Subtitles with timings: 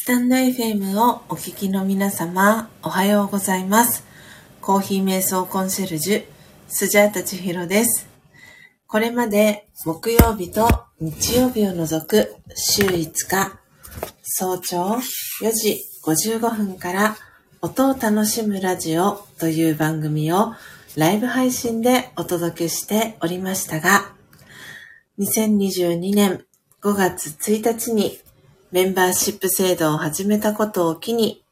[0.02, 4.02] 「スタンド FM をお聞きの皆様、おはようございます。
[4.62, 6.24] コーヒー瞑想コンシェルジュ、
[6.68, 8.08] スジャータチヒロです。
[8.86, 10.66] これまで木曜日と
[11.00, 13.60] 日曜日を除く週5日、
[14.22, 15.00] 早朝
[15.42, 17.18] 4時55分から
[17.60, 20.54] 音を楽しむラジオという番組を
[20.96, 24.14] ライブ配信でお届けしておりましたが、
[25.18, 26.46] 2022年
[26.80, 28.18] 5月1日に
[28.72, 31.44] メンバーシップ制度を始めたことを機に、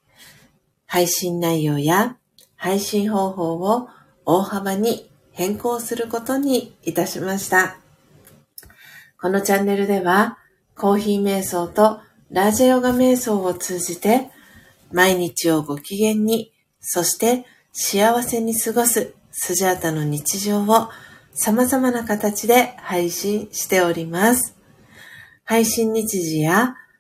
[0.87, 2.17] 配信内容や
[2.55, 3.89] 配信方法を
[4.25, 7.79] 大幅に変更することにいたしました。
[9.21, 10.39] このチャンネルでは、
[10.77, 12.01] コーヒー瞑想と
[12.31, 14.31] ラージャヨガ瞑想を通じて、
[14.93, 20.89] 毎日をご機嫌に、そして幸せに過ごすスジャータの日常を
[21.35, 24.57] 様々な形で配信しております。
[25.45, 26.77] 配信日時や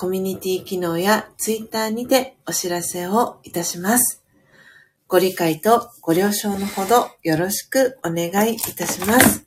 [0.00, 4.22] コミュニティ機能やツイッターにてお知らせをいたします。
[5.08, 9.44] ご理解とご了承のほどよろしくお願いいたします。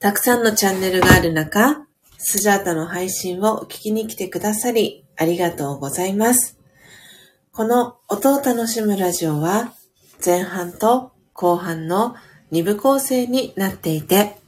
[0.00, 1.86] たくさんのチャンネルがある中、
[2.16, 6.58] スジャータの配信を聞きに来てくださりありがとうございます。
[7.52, 9.74] この音を楽しむラジオは
[10.24, 12.16] 前半と後半の
[12.52, 14.38] 2部構成になっていて、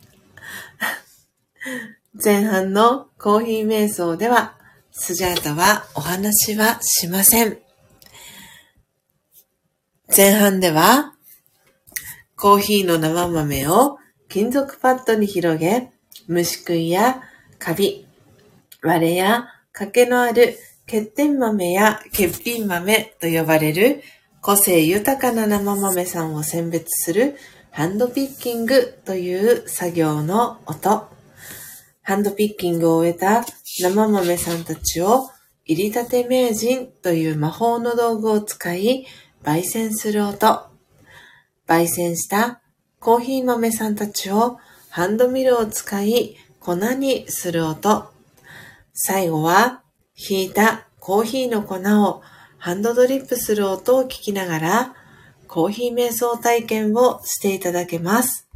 [2.12, 4.56] 前半のコーヒー瞑想では、
[4.90, 7.58] スジャータはお話はしません。
[10.14, 11.14] 前半では、
[12.34, 13.98] コーヒーの生豆を
[14.28, 15.92] 金属パッドに広げ、
[16.26, 17.22] 虫食いや
[17.60, 18.08] カビ、
[18.82, 24.02] 割れや欠けのある欠点豆や欠品豆と呼ばれる
[24.40, 27.36] 個性豊かな生豆さんを選別する
[27.70, 31.19] ハンドピッキングという作業の音。
[32.02, 35.28] ハンドピッキングを終えた生豆さんたちを
[35.64, 39.06] 入りたて名人という魔法の道具を使い
[39.44, 40.66] 焙煎する音。
[41.68, 42.60] 焙煎した
[42.98, 44.58] コーヒー豆さんたちを
[44.88, 48.10] ハンドミルを使い粉にする音。
[48.92, 49.82] 最後は
[50.16, 52.22] 引いたコーヒーの粉を
[52.58, 54.94] ハンドドリップする音を聞きながら
[55.46, 58.49] コーヒー瞑想体験をしていただけます。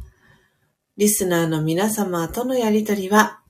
[0.97, 3.41] リスナーの皆様とのやりとりは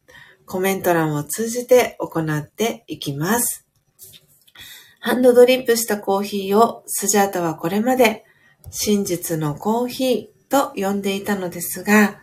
[0.47, 3.67] コメント欄を通じて行っていきます。
[4.99, 8.25] ハンドドリップしたコーヒーをスジャータはこれまで
[8.71, 12.19] 真実のコーヒーと呼んでいたのですが、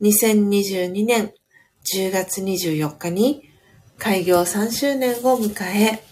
[0.00, 1.32] 2022年
[1.92, 3.50] 10月24日に
[3.98, 6.04] 開業3周年を迎え、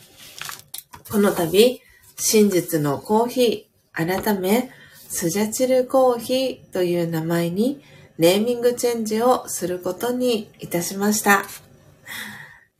[1.09, 1.81] この度、
[2.17, 4.71] 真実のコーヒー、改め、
[5.09, 7.81] スジャチルコーヒーという名前に
[8.19, 11.45] ネーミングチェンジをすることにいたしました。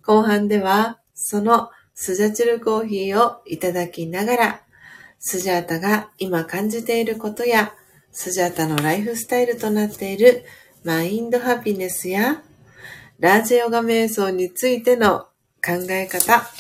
[0.03, 4.61] 後半では、そのスジャチルコーヒーをいただきながら、
[5.19, 7.75] スジャータが今感じていることや、
[8.11, 10.45] スジャータのライフスタイルとなっている
[10.85, 12.43] マインドハピネスや、
[13.19, 15.29] ラージヨガ瞑想についての
[15.65, 16.51] 考え方、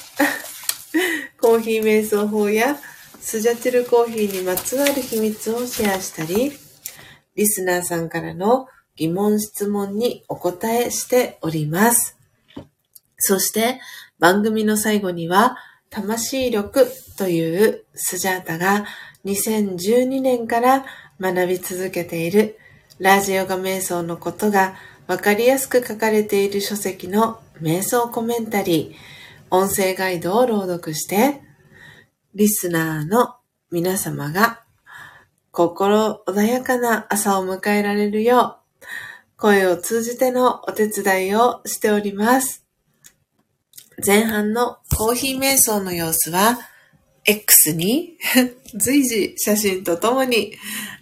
[1.40, 2.78] コーヒー瞑想法や
[3.20, 6.52] スジャチルコーヒーにまつわる秘密をシェアしたり、
[7.34, 12.18] リスナーさんからの疑問質問にお答えしております。
[13.18, 13.80] そして
[14.18, 15.56] 番組の最後には、
[15.90, 16.86] 魂力
[17.18, 18.86] というスジャータが
[19.24, 20.86] 2012年から
[21.20, 22.58] 学び続けている
[22.98, 24.74] ラジヨガ瞑想のことが
[25.06, 31.42] わかりやすく書かれている書籍の瞑想コメンタリー、音声ガイドを朗読して、
[32.34, 33.36] リスナーの
[33.70, 34.62] 皆様が
[35.50, 38.61] 心穏やかな朝を迎えられるよう、
[39.42, 42.64] 声を通じてのお手伝いをしております。
[44.06, 46.60] 前半のコーヒー瞑想の様子は、
[47.24, 48.18] X に
[48.78, 50.56] 随時写真とともに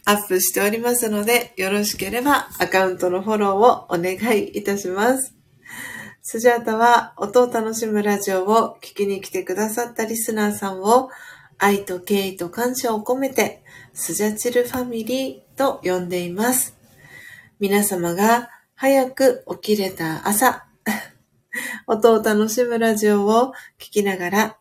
[0.06, 5.35] アップしておりますので、よろしければアカウントのフォローをお願いいたします。
[6.23, 11.11] スジャータは音を楽しむラジオを聞きに来てくださったリスナーさんを
[11.59, 16.79] 愛と敬意と感謝を込めてスジャチルファミリーと呼んでいます。
[17.61, 20.64] 皆様が早く起きれた朝、
[21.87, 24.57] 音を楽しむラジオを聞きながら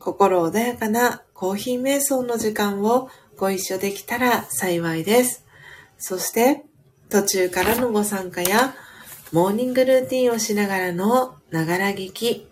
[0.00, 5.46] 心穏やかなコーヒー瞑想の時間をご一緒できたら幸いです。
[5.96, 6.64] そして、
[7.08, 8.74] 途中からのご参加や、
[9.30, 12.48] モーニングルーティンをしながらのながら聞き、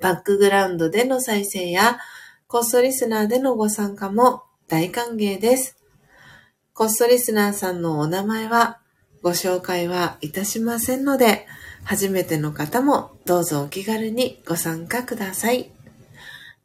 [0.00, 2.00] バックグラウンドでの再生や、
[2.48, 5.76] コストリスナーでのご参加も大歓迎です。
[6.72, 8.80] コストリスナーさんのお名前は
[9.24, 11.46] ご紹介はいたしませんので、
[11.82, 15.70] 初めての方もどうぞお気軽にご参加ください。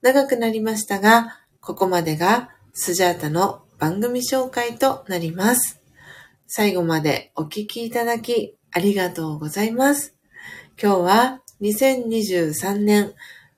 [0.02, 5.82] 長くなりましたが、ここまでがスジャータの番組紹介となります。
[6.48, 10.18] 最後までお聞きいただきありがとうございます。
[10.78, 13.14] 今日は2023年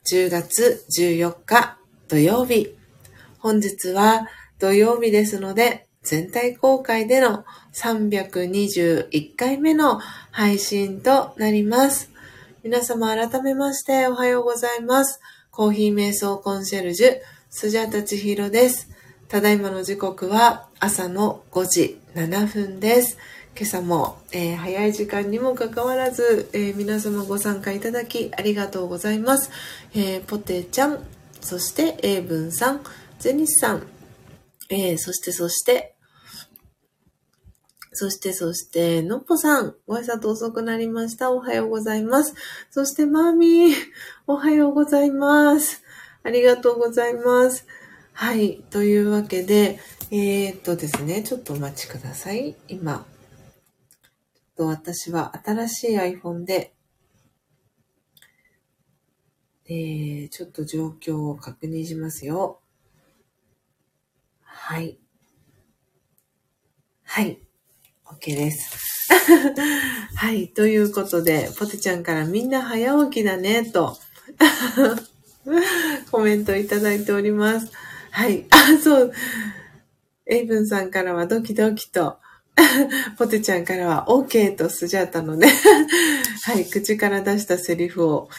[0.05, 2.77] 10月14日土曜日。
[3.39, 4.27] 本日は
[4.59, 9.99] 土曜日ですので、全体公開での321回目の
[10.31, 12.11] 配信となります。
[12.63, 15.21] 皆様改めましておはようございます。
[15.51, 18.89] コーヒー瞑想コンシェルジュ、スジャタチヒロです。
[19.29, 23.17] ただいまの時刻は朝の5時7分です。
[23.55, 29.49] 今朝も、えー、早い時間にもかかわらず、えー、皆様ご参加いただきありがとうございます。
[29.95, 30.99] えー、ポテちゃん、
[31.39, 32.81] そして英文さん、
[33.19, 33.87] ゼニスさん、
[34.69, 35.95] えそしてそして、
[37.93, 41.31] そして、そして、のっぽさん、ご挨拶遅くなりました。
[41.31, 42.33] おはようございます。
[42.69, 43.73] そして、マーミー、
[44.27, 45.83] おはようございます。
[46.23, 47.65] ありがとうございます。
[48.13, 48.63] はい。
[48.69, 49.79] というわけで、
[50.09, 52.55] えー、っとですね、ちょっとお待ちください。
[52.69, 53.05] 今、
[54.55, 56.73] と私は新しい iPhone で、
[59.65, 62.61] えー、ちょっと状況を確認しますよ。
[64.41, 64.97] はい。
[67.03, 67.41] はい。
[68.19, 68.91] OK です。
[70.15, 70.49] はい。
[70.49, 73.97] ということで、ポテちゃんからみんな早起きだね、と
[76.11, 77.71] コメントいただいております。
[78.11, 78.45] はい。
[78.49, 79.13] あ、 そう。
[80.25, 82.17] エイブンさんからはドキドキと、
[83.17, 85.51] ポテちゃんからは OK とスジャータのね
[86.43, 88.29] はい、口から出したセリフを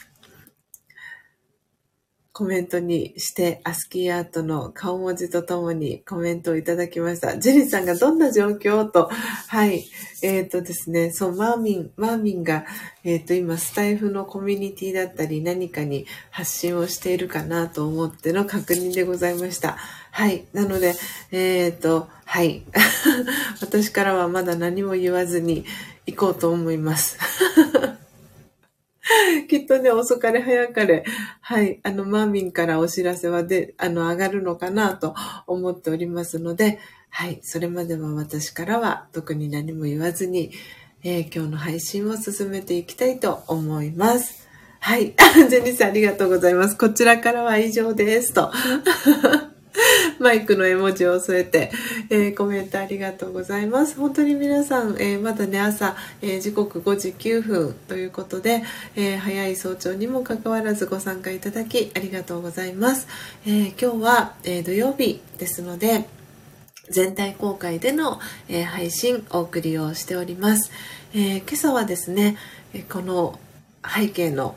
[2.35, 7.39] コメントにして、アスキーアートの顔文字とともにコメントをいただきました。
[7.39, 9.11] ジェリーさんがどんな状況と、
[9.49, 9.85] はい。
[10.23, 12.65] えっ、ー、とですね、そう、マーミン、マーミンが、
[13.05, 19.77] えっ、ー、と、今、スタイフのコミュニティだったり、何かに発信をしているかなと思っての確認でございました。
[20.11, 20.47] はい。
[20.55, 20.95] なので、
[21.33, 22.63] えっ、ー、と、はい。
[23.61, 25.67] 私からはまだ何も言わずに
[26.07, 27.19] 行こうと思います。
[29.49, 31.05] きっとね、遅かれ早かれ、
[31.41, 35.15] はい、あの、マーミンからお知らせはで、あの、上がるのかなと
[35.47, 36.79] 思っておりますので、
[37.11, 40.51] はい、それまでは私からは特に何も言わずに、
[41.05, 44.49] えー、今日の配信を進めていきたいと思います。
[44.79, 45.15] はい。
[45.49, 46.77] ジェニーさんありがとうございます。
[46.77, 48.33] こちらからは以上です。
[48.33, 48.51] と。
[50.19, 51.71] マイクの絵文字を添えて、
[52.11, 53.97] えー、コメントありがとうございます。
[53.97, 58.63] 本当に皆さん、えー、まだね、朝、えー、時刻5時9分ということで、
[58.97, 63.07] え早い早朝にもかかわらずご参加いただきありがとうございます。
[63.47, 66.07] え今日は、え土曜日ですので、
[66.91, 70.71] 全体公開での、え配信お送りをしております。
[71.15, 72.37] え今朝はですね、
[72.89, 73.39] この
[73.87, 74.55] 背景の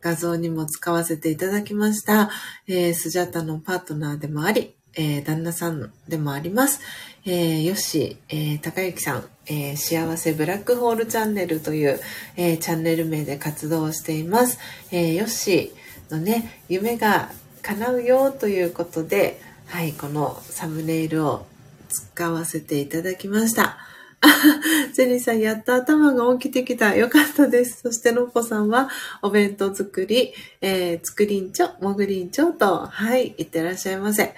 [0.00, 2.30] 画像にも使わせていただきました、
[2.66, 6.80] えー、スジャタのパートナーでもあり、えー、旦那さんでもあります、
[7.24, 12.00] えー、ヨッシー、えー、高幸さん、えー、幸せブラックホールチャンネルという、
[12.36, 14.58] え、チャンネル名で活動しています。
[14.90, 17.30] えー、ヨッシーのね、夢が
[17.62, 21.46] 叶うよということで、はい、このサムネイルを
[21.88, 23.78] 使わせていただきました。
[24.92, 26.94] ジェニーさん、やっと頭が起きてきた。
[26.94, 27.80] よかったです。
[27.82, 28.90] そして、のっぽさんは、
[29.22, 34.34] お弁当作り、えー、作りんちょ、もぐりんちょと、はい、いってらっしゃいませ。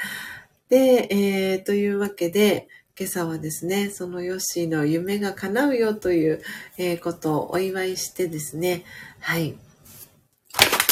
[0.68, 6.42] で、えー、というわけで、今朝はですね、そのヨッシーの夢が叶うよという、
[6.78, 8.84] えー、ことをお祝いしてですね、
[9.18, 9.56] はい。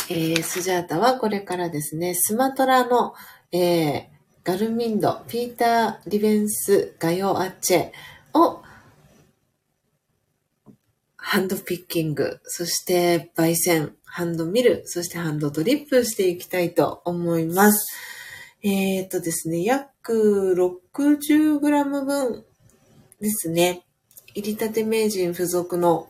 [0.09, 3.15] えー、スジャータはこれからですね、スマトラの、
[3.53, 4.05] えー、
[4.43, 7.91] ガルミンド、ピーター・リベンス・ガヨ・アッチェ
[8.35, 8.63] を、
[11.33, 17.87] ハンドピッキング、そして焙煎、ハンドミル、そしてハンドドリップしていきたいと思います。
[18.65, 22.45] えっ、ー、とですね、約 60g 分
[23.21, 23.87] ですね。
[24.35, 26.09] 入りたて名人付属の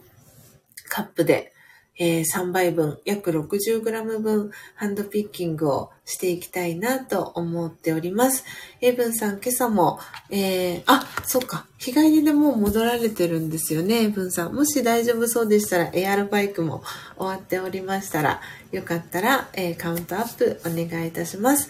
[0.89, 1.53] カップで、
[2.03, 8.47] えー、3倍分、約 60g 分ハンドピッキングをしていきたいなと思っております。
[8.81, 14.55] エイブンさん、今朝も、えー、あ、そっか、日帰りでもう戻られてるんですよね、エイブンさん。
[14.55, 16.83] もし大丈夫そうでしたら、エアロバイクも
[17.19, 18.41] 終わっておりましたら、
[18.73, 21.69] よかったら、えー、カウントアップお願いいたします。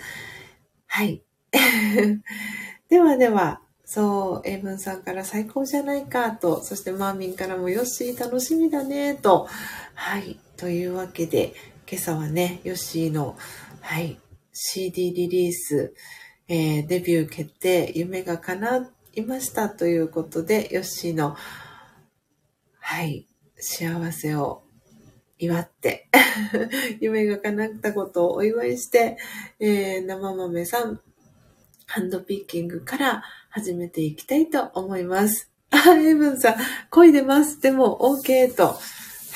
[0.86, 1.22] はい。
[2.88, 9.48] ではでは、そう、英文さんから最高じゃないかと、そしてマーミンからもヨッシー楽しみだねと、
[10.02, 11.52] はい、というわけで、
[11.86, 13.36] 今朝はね、ヨッシーの、
[13.82, 14.18] はい、
[14.50, 15.94] CD リリース、
[16.48, 21.36] えー、デビュー決定、夢が叶いましたということで、ヨッシーの、
[22.78, 23.26] はい、
[23.58, 24.62] 幸せを
[25.38, 26.08] 祝って
[27.00, 29.18] 夢が叶ったことをお祝いして、
[29.60, 30.98] えー、生豆さん、
[31.84, 35.50] ハンドピッキングから始めていきたいと思います。
[35.68, 36.54] あ、エブンさん、
[36.88, 37.60] 恋出ます。
[37.60, 38.80] でも OK と。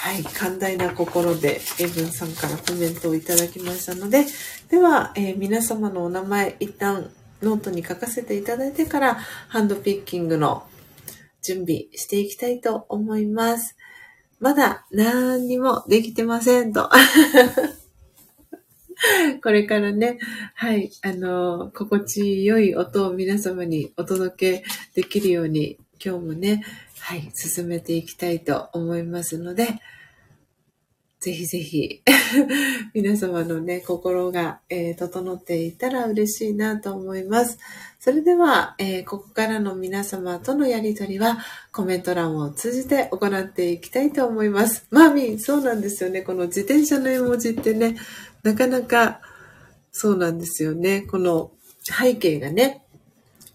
[0.04, 4.26] はい、寛大な心でエブンさんからコメントをいただきましたので、
[4.68, 9.14] では、えー、皆様のお名前一旦ノートに書かせていただいてから
[9.48, 10.66] ハンドピッキングの
[11.42, 13.78] 準備していきたいと思います。
[14.40, 16.90] まだ何にもできてませんと。
[19.42, 20.18] これからね、
[20.54, 26.62] はい、あの、心地よい音を皆様にお届けできるように、今日もね、
[26.98, 29.80] はい、進めていきたいと思いますので、
[31.24, 32.02] ぜひぜひ
[32.92, 37.58] 皆様のね、心が、えー、整っていたら嬉しいなと思います。
[37.98, 41.38] それでは、えー、ここからの皆様とのやりとりは
[41.72, 44.86] コメント欄を通じて行っていきたいと思います。
[44.90, 46.20] マーミン、そうなんですよね。
[46.20, 47.96] この自転車の絵文字ってね、
[48.42, 49.22] なかなか
[49.92, 51.06] そうなんですよね。
[51.10, 51.52] この
[51.84, 52.84] 背景がね、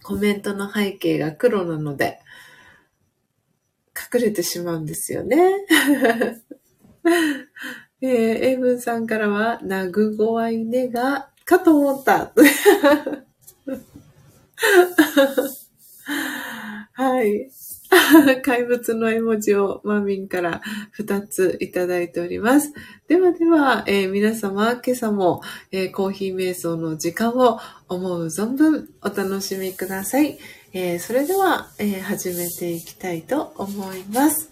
[0.01, 2.19] コメントの背景が黒なので、
[4.11, 5.37] 隠れてしまうんですよね。
[8.01, 12.31] えー、エイブンさんからは、ナグゴワイネが、かと思った。
[16.93, 17.49] はい。
[18.43, 20.61] 怪物の絵文字をマミンから
[20.97, 22.73] 2ついただいております。
[23.07, 25.41] ではでは、えー、皆様、今朝も、
[25.71, 30.37] えー、コーヒー瞑想の時間を思う存分お楽しみください。
[30.73, 34.51] えー、それでは、え始めていきたいと思います。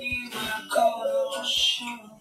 [0.00, 2.11] Leave my coat the shoes.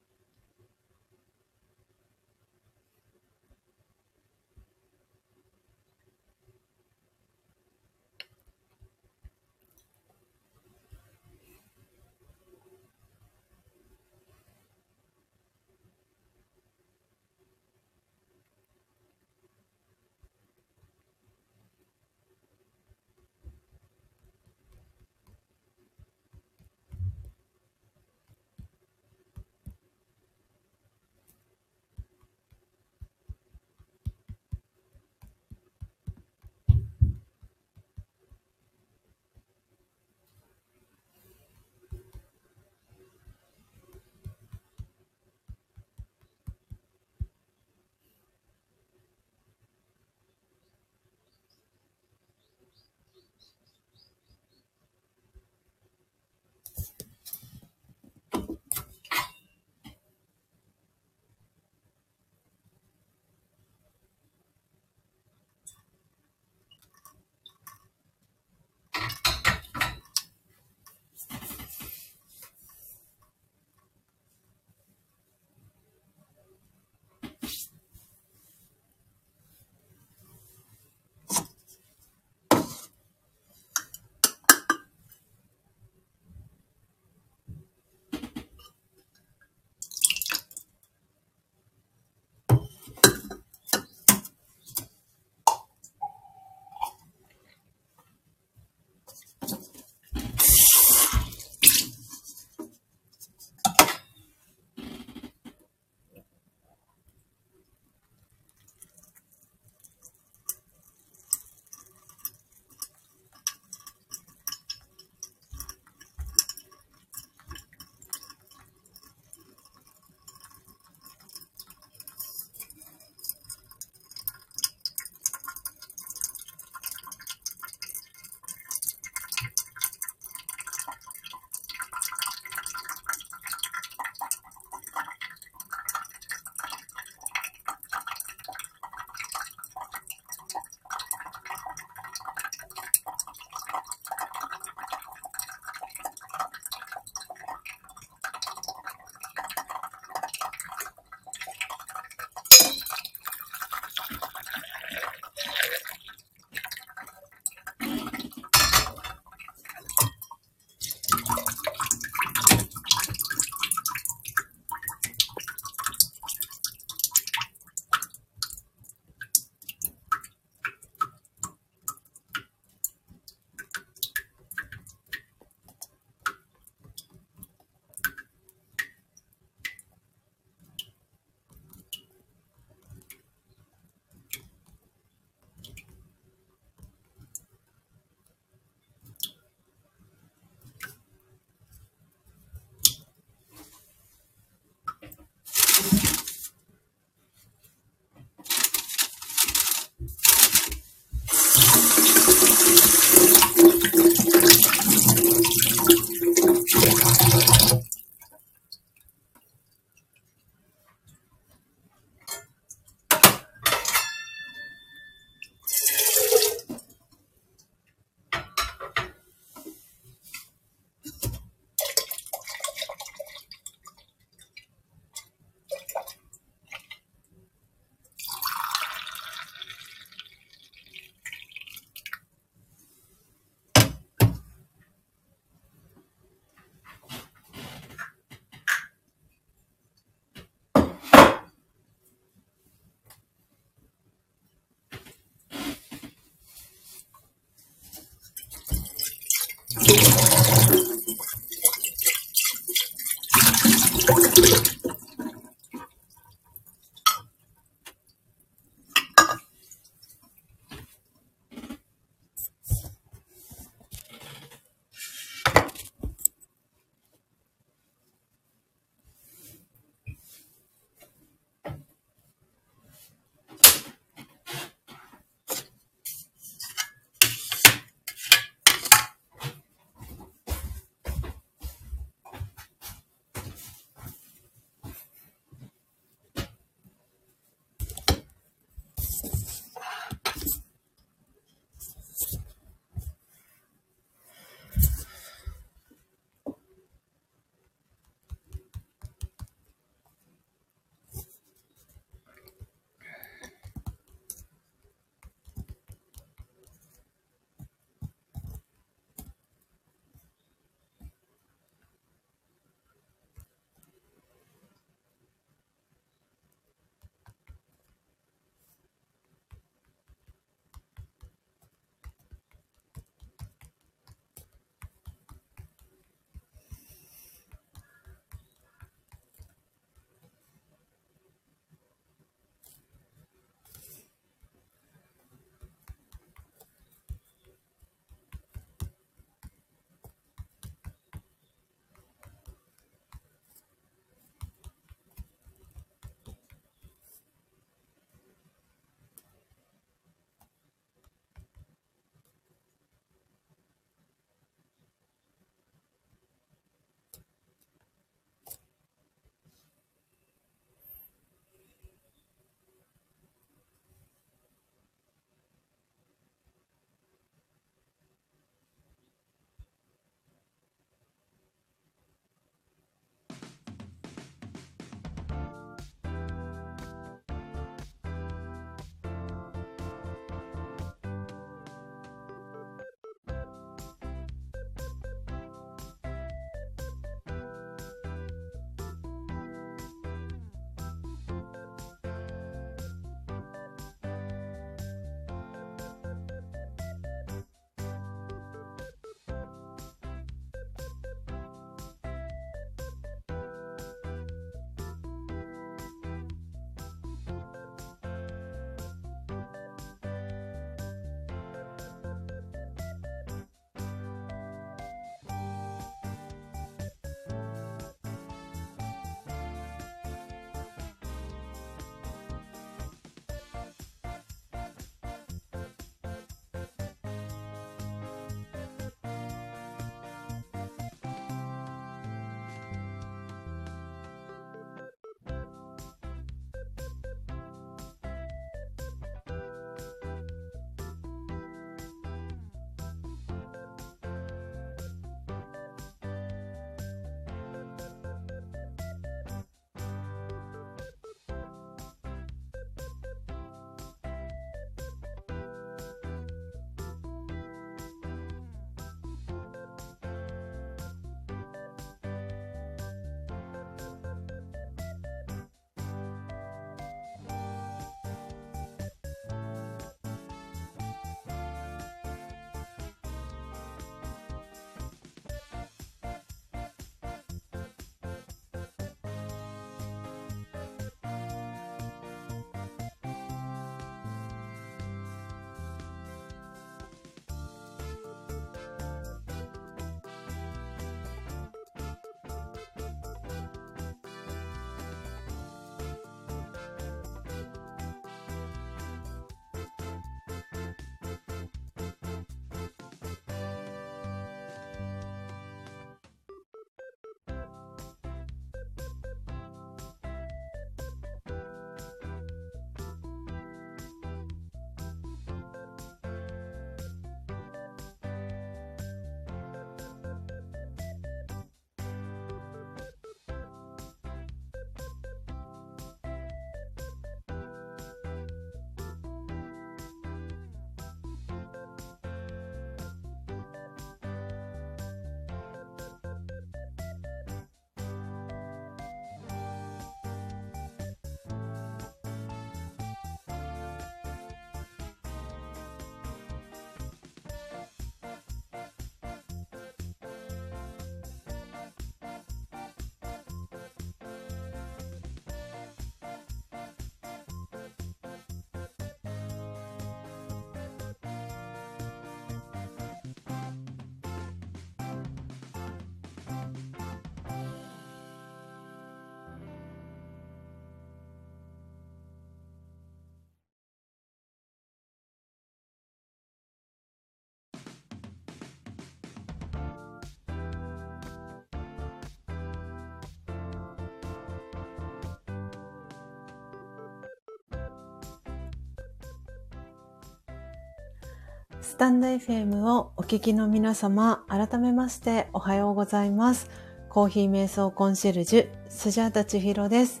[591.62, 596.50] スタンド FM をお聞きの皆様、改めましておはようございます。
[596.88, 600.00] コーヒー瞑想コンシェルジュ、スジャータチヒロです。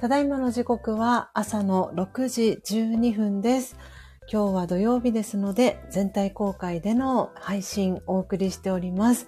[0.00, 3.76] ただいまの時刻は朝の6時12分です。
[4.32, 9.26] 今日は土曜日ですので、全体公開での配信お送りしております。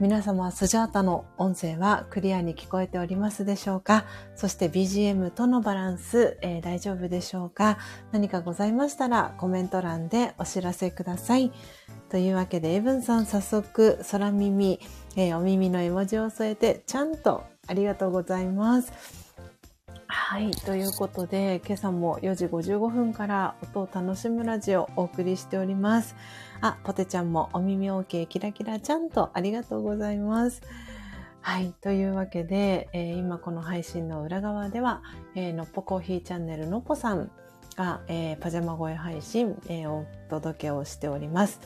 [0.00, 4.06] 皆様、スジャータの音声はクリアに聞こえておりますでしょうか？
[4.34, 7.76] そして BGM とのバランス、えー、大丈夫でしょうか？
[8.10, 11.52] 何かございましたらコメント欄でお知らせください。
[12.08, 14.80] というわけで、エブンさん早速、空耳、
[15.16, 18.90] えー、お耳の絵文字を添えて、ちゃんとありがとうございます。
[20.30, 20.52] はい。
[20.52, 26.14] ということで、今朝も4時55分から音を楽しむラジオをお送りしております。
[26.60, 30.62] あ、ポテちゃんもお耳 OK キラキラちゃんとありがとうございます。
[31.40, 31.74] はい。
[31.80, 35.02] というわけで、えー、今この配信の裏側では、
[35.34, 37.32] えー、のっぽコーヒーチャンネルのっぽさん
[37.74, 41.58] が、えー、パジャマ声配信、え、お届けをしております。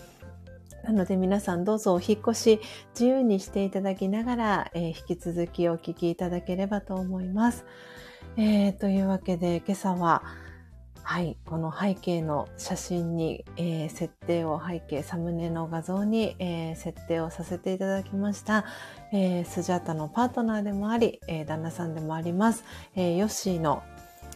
[0.85, 2.61] なので皆さんどうぞお引越し
[2.95, 7.67] 自由にしていただきながら、え、引き続きお聞きいただければと思います。
[8.37, 10.23] えー、というわけで今朝は、
[11.05, 18.65] はい、この背景の写真に、えー、設定を背景、サムネの画像に、えー、設定をさせていただきました、
[19.13, 22.65] えー、スジャータのパートナーでもあり、えー、旦那さんでもあります、
[22.97, 23.85] えー、ヨッシーの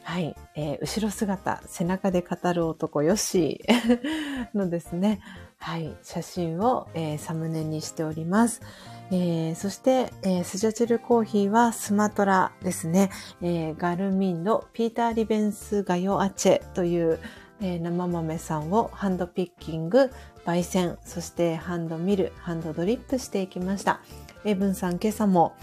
[0.04, 5.20] はい、えー、後ろ姿、背中で語る男ヨッシー のですね、
[5.58, 8.62] はい、写真を、えー、サムネにしております。
[9.10, 13.10] えー、そして、えー、スジャチルコーヒーはスマトラですね。
[13.40, 17.18] えー、ガルミンのピーター・リベンス・ガヨアチェという、
[17.60, 20.10] え、生豆さんをハンドピッキング、
[20.44, 24.00] 焙煎、そしてハンドミル、ハンドドリップしていきました。
[24.44, 25.54] エブンさん今朝も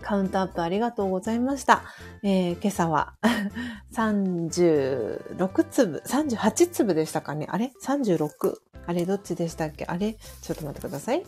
[0.00, 1.82] カウントアップありがとうございました。
[2.22, 3.14] えー、今朝は
[3.94, 7.46] 36粒、38粒でしたかね？
[7.50, 8.54] あれ ?36。
[8.86, 9.04] あれ？
[9.04, 9.84] どっちでしたっけ？
[9.84, 10.14] あれ？
[10.14, 11.22] ちょっと待ってください。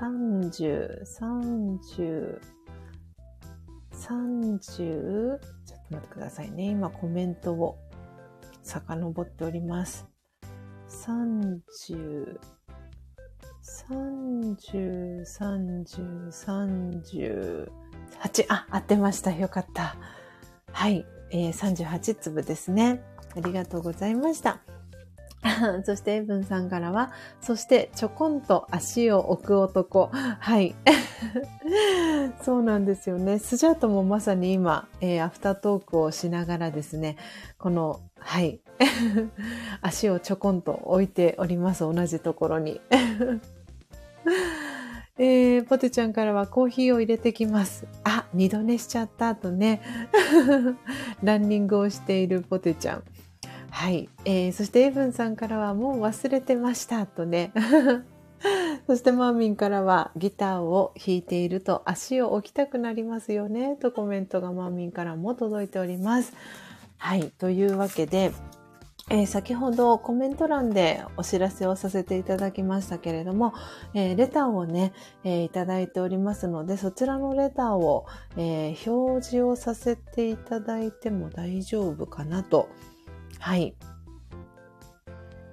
[0.00, 2.40] 30、30、
[3.92, 5.40] 30、ちょっ
[5.88, 6.70] と待ってくださいね。
[6.70, 7.76] 今コメントを
[8.62, 10.08] 遡っております。
[10.88, 12.38] 30、
[13.90, 16.30] 30、30、
[18.08, 18.46] 38。
[18.48, 19.32] あ、合ってました。
[19.32, 19.96] よかった。
[20.72, 21.04] はい。
[21.30, 23.02] えー、38粒ですね。
[23.36, 24.62] ありがとうございました。
[25.84, 30.10] そして、エブンさんからは、そして、ちょこんと足を置く男。
[30.12, 30.74] はい。
[32.42, 33.38] そうなんですよね。
[33.38, 37.16] スジャートもまさに今、えー、アフタートークをしながらですね、
[37.58, 38.60] この、はい。
[39.80, 41.80] 足をちょこんと置いております。
[41.80, 42.80] 同じところに。
[45.22, 47.86] えー、ポテちゃんからはコーヒーを入れてきます。
[48.04, 49.82] あ、二度寝しちゃった後ね。
[51.22, 53.04] ランニングをしているポテちゃん。
[53.70, 54.08] はい。
[54.24, 57.52] えー、そしてエブンさんからはもう忘れてましたとね。
[58.86, 66.32] そしてマーミンからはギターを弾いていると足を置きたくなりますよねとコメントがマーミンからも届いております。
[66.96, 67.30] はい。
[67.38, 68.32] というわけで、
[69.10, 73.54] えー、先ほどコメント欄でお知らせをさせていただきましたけれども、
[73.94, 74.92] えー、レターをね、
[75.24, 78.06] えー、いただいておりますので、そちらのレターを、
[78.36, 82.68] え表示をさせていただいても大丈夫かなと
[83.40, 83.74] はい。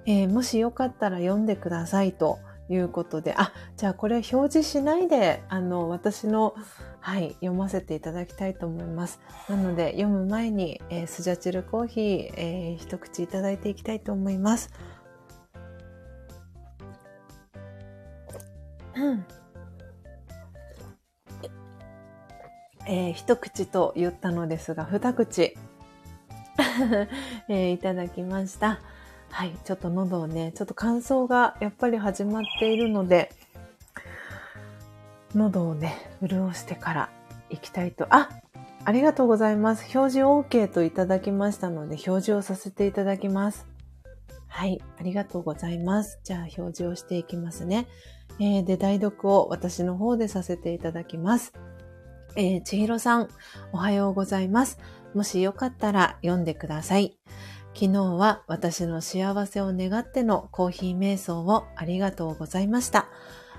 [0.06, 2.38] えー、もしよかったら読んでくださいと
[2.68, 6.54] いうことで、あ、じゃあこれ表示しないで、あの、私の、
[7.00, 9.20] はい、読ませていただきたいと思います。
[9.48, 14.70] なので、読む前に、えー、スジャチルコーヒー、えー、一口いただいていきたいと思います。
[18.96, 19.26] うん。
[22.86, 25.54] えー、一口と言ったのですが、二口
[27.48, 28.80] え、いただきました。
[29.30, 33.30] はい、ちょっと喉をね、ちょっと乾燥がやっぱり始まっているので、
[35.34, 37.10] 喉をね、潤してから
[37.50, 38.06] 行きたいと。
[38.10, 38.28] あ
[38.84, 39.84] ありがとうございます。
[39.94, 43.66] 表示 OK といただきましたので、表示をさせていただきます。
[44.46, 46.20] はい、ありがとうございます。
[46.24, 47.86] じゃあ表示をしていきますね。
[48.40, 51.52] えー、で、代読を私の方でさせていただきます。
[52.34, 53.28] えー、ちひろさん、
[53.72, 54.78] おはようございます。
[55.14, 57.18] もしよかったら読んでください。
[57.74, 63.08] 昨日は私の幸せを願ってのコーヒー瞑想をありがとうございました。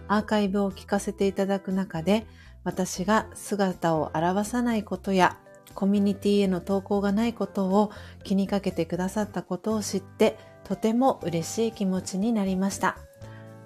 [0.08, 2.26] アーカイブを聞かせていただく中で、
[2.64, 5.38] 私が姿を表さないことや、
[5.76, 7.92] コミュニティへの投稿がないことを
[8.24, 12.98] 気にかけてくださったことを知って、とても嬉しい気持ちになりました。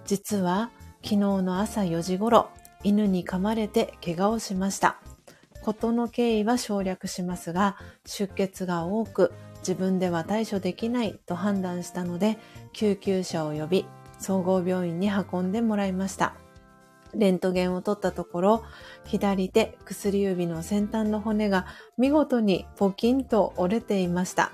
[0.05, 0.69] 実は、
[1.01, 2.49] 昨日の朝4時頃、
[2.84, 4.99] 犬に噛まれて怪我をしました。
[5.64, 12.38] 事の経緯は省略しますが、出血が多く、自分では対処できないと判断したので、
[12.73, 13.85] 救急車を呼び、
[14.19, 16.35] 総合病院に運んでもらいました。
[17.15, 18.64] レントゲンを取ったところ、
[19.06, 21.65] 左手薬指の先端の骨が
[21.98, 24.52] 見事にポキンと折れていました。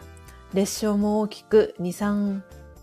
[0.53, 2.41] 裂傷も大きく2、3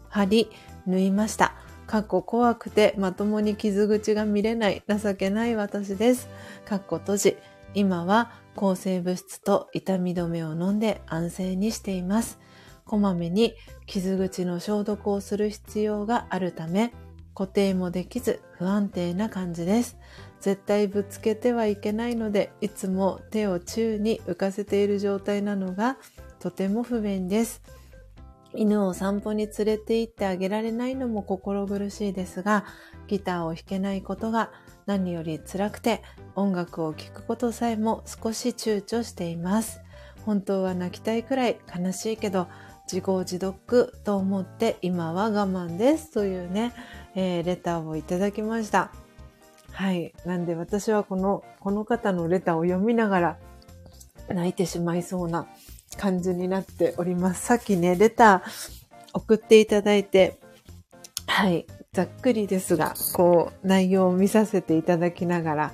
[0.09, 0.51] 針
[0.87, 1.55] 縫いました。
[1.87, 6.29] かっこ怖くてまともに傷口が見れない情けない私です。
[6.65, 7.37] かっこ閉じ。
[7.77, 12.39] 今は抗生物質と痛み止めを飲んで安静にしています。
[12.87, 13.53] こまめに
[13.85, 16.95] 傷口の消毒をする必要があるため、
[17.35, 19.99] 固定もできず不安定な感じです。
[20.41, 25.99] 絶対ぶつけてはいけないので、いつも手を宙に浮かせている状態なのが
[26.41, 27.61] とても不便です。
[28.55, 32.65] 犬を散歩に連れて行ってあげられないのも心苦しいですが、
[33.07, 34.51] ギターを弾けないことが
[34.87, 36.03] 何より辛くて、
[36.37, 39.81] 音楽を聴くことさえも少し躊躇しています。
[40.25, 42.49] 本当は泣きたいくらい悲しいけど、
[42.91, 46.73] 自業自得と思って今は我慢ですというね、
[47.17, 48.93] えー、レターをいただきました。
[49.73, 50.15] はい。
[50.25, 53.39] なんで私はこの、この方のレターを読みながら
[54.29, 55.49] 泣いてしまいそうな
[55.99, 57.45] 感じになっております。
[57.45, 58.43] さっきね、レター
[59.15, 60.39] 送っていただいて、
[61.27, 61.67] はい。
[61.97, 65.73] ざっくりですが、こう、内容を見させていただきながら、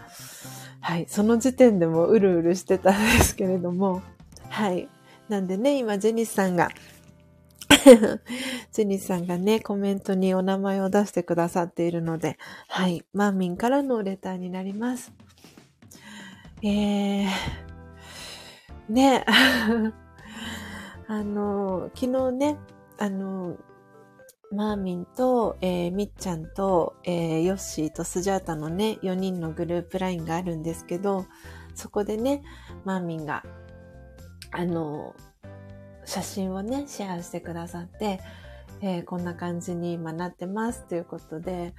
[0.80, 1.06] はい。
[1.08, 4.02] その時点でもうるうるしてたんですけれども、
[4.48, 4.88] はい。
[5.28, 6.68] なんでね、今、ジェニスさんが
[8.70, 12.38] ジェニスさんがね、コメントにお名前を出してくださっているので、
[12.68, 15.12] はい、マーミンからのレターになります。
[16.62, 17.28] えー、
[18.88, 19.24] ね、
[21.08, 22.58] あの、昨日ね、
[22.98, 23.56] あの、
[24.52, 31.26] マーミンと、えー、みっちゃんと、えー、ヨッシーとスジャータのね、4人のグループラインがあるんですけど、
[31.74, 32.42] そこでね、
[32.84, 33.44] マーミンが、
[34.50, 35.14] あの、
[36.04, 38.20] 写真をね、シェアしてくださって、
[38.82, 41.74] えー、こんな感じに今なってますということで、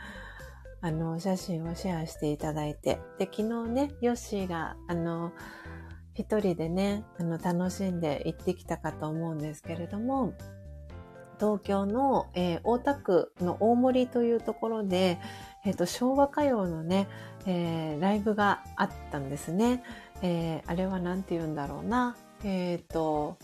[0.82, 5.32] あの、写真をシェアしていただいて、で、昨日ね、ヨッシーが、あの、
[6.16, 10.34] 一人でね、あの、楽しんで行ってきたかと思うんですけれども、
[11.44, 15.20] 東京の、えー、大田区の大森というところで、
[15.66, 17.10] え、ー、と、昭和歌謡のね、
[17.46, 19.84] えー、ライブがあったんですね。
[20.22, 22.16] えー、あれは何て言うんだろうな。
[22.46, 23.38] えっ、と、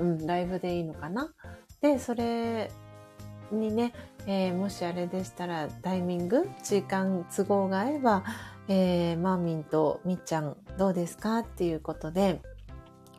[0.00, 1.32] うん、ライブでいいのかな。
[1.80, 2.72] で、それ
[3.52, 3.92] にね、
[4.26, 8.24] えー、もしあれでしたらタイミング、時間、都合が合えば、
[8.66, 11.38] えー、マーミンとみっちゃんどうですか？
[11.38, 12.42] っていうことで、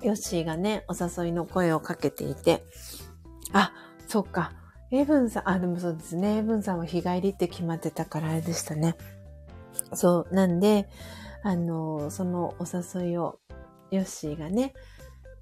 [0.02, 2.66] ヨッシーがね、お誘いの声をかけていて、
[3.54, 3.72] あ、
[4.08, 4.54] そっか。
[4.92, 6.38] エブンさん、あ、でもそうですね。
[6.38, 8.96] エブンさんは日帰りって決まってたからあれでしたね。
[9.94, 10.88] そう、なんで、
[11.44, 12.66] あの、そのお
[13.02, 13.40] 誘いを、
[13.92, 14.74] ヨッシーがね、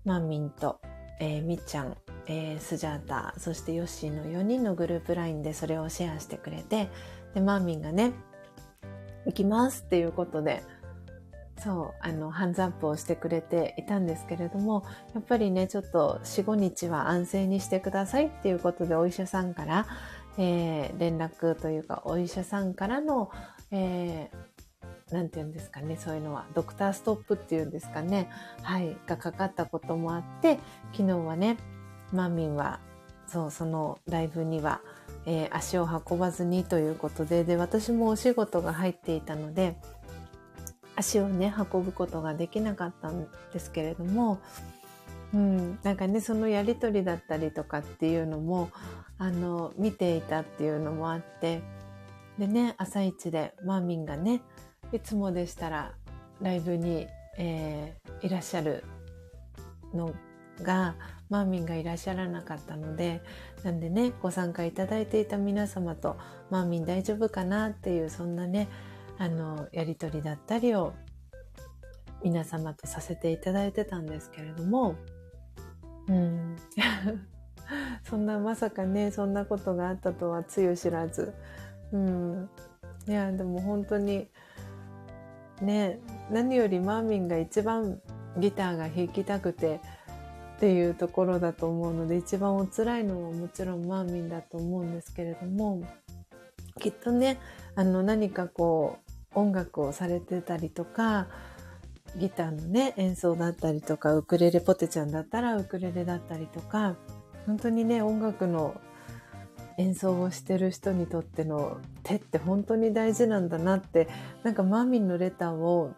[0.04, 0.80] マーミンと
[1.22, 6.90] えー、みっちゃん、えー、スジャータ、そしてヨッシーの4人のグループ LINE でそれをシェアしてくれて、
[7.36, 8.12] で、マーミンがね、
[9.28, 10.64] 行きますっていうことで、
[11.64, 14.84] そう、あの、ハンズアップをしてくれていたんですけれども、
[15.14, 19.86] やっぱりね、ちょっと4、5日は安静にしてくださいっていうことで、お医者さんから、
[20.38, 23.30] えー、連絡というか、お医者さんからの、
[23.70, 28.30] えー、なんて言うんですかね、そういうのは、ドクターストップっていうんですかね、
[28.64, 30.58] はい、がかかったこともあって、
[30.94, 31.58] 昨日はね、
[32.12, 32.80] マミンは、
[33.28, 34.82] そう、そのライブには、
[35.28, 39.78] えー、足を運ばずにということで、で、私もお仕事が入っていたので、
[41.02, 44.40] 足をね、運ぶことができなかったんですけれども、
[45.34, 48.70] うん、なんかね、そのやりとりだったりとかっていうのも、
[49.18, 51.62] あの、見ていたっていうのもあって、
[52.38, 54.42] でね、朝一でマーミンがね、
[54.92, 55.94] いつもでしたら
[56.42, 57.08] ライブに、
[57.38, 58.84] えー、いらっしゃる
[59.94, 60.14] の
[60.62, 60.96] が
[61.30, 63.22] マーミンがいらっしゃらなかったので
[63.64, 66.18] なんでねご参加いただいていた皆様と
[66.50, 68.68] マーミン大丈夫かなっていうそんなね
[69.22, 70.94] あのやり取りだったりを
[72.24, 74.96] 皆様とさせていただいてたんですけれども。
[76.08, 76.56] うん。
[78.04, 81.36] そんなまさかねそんなことがあったとはつゆ知らず。
[81.92, 82.50] うん。
[83.08, 84.28] いやでも本当に
[85.62, 86.00] ね
[86.32, 88.02] 何よりマーミンが一番
[88.38, 89.82] ギターが弾きたくて
[90.58, 95.84] っていうところだと思うので一番お辛いのはもちろんマーミンだと思うんですけれども
[96.80, 97.40] きっとね
[97.76, 101.28] あの何かこう音楽をされてたりとか
[102.18, 106.96] ギターのね演奏だったりとかウクレレポテちゃんだったらウクレレだったりとか
[107.46, 108.80] 本当にね音楽の
[109.78, 114.10] 演奏をしてる人にとっての手って本当に大事なんだなって
[114.44, 115.94] なんかマーミンのレターを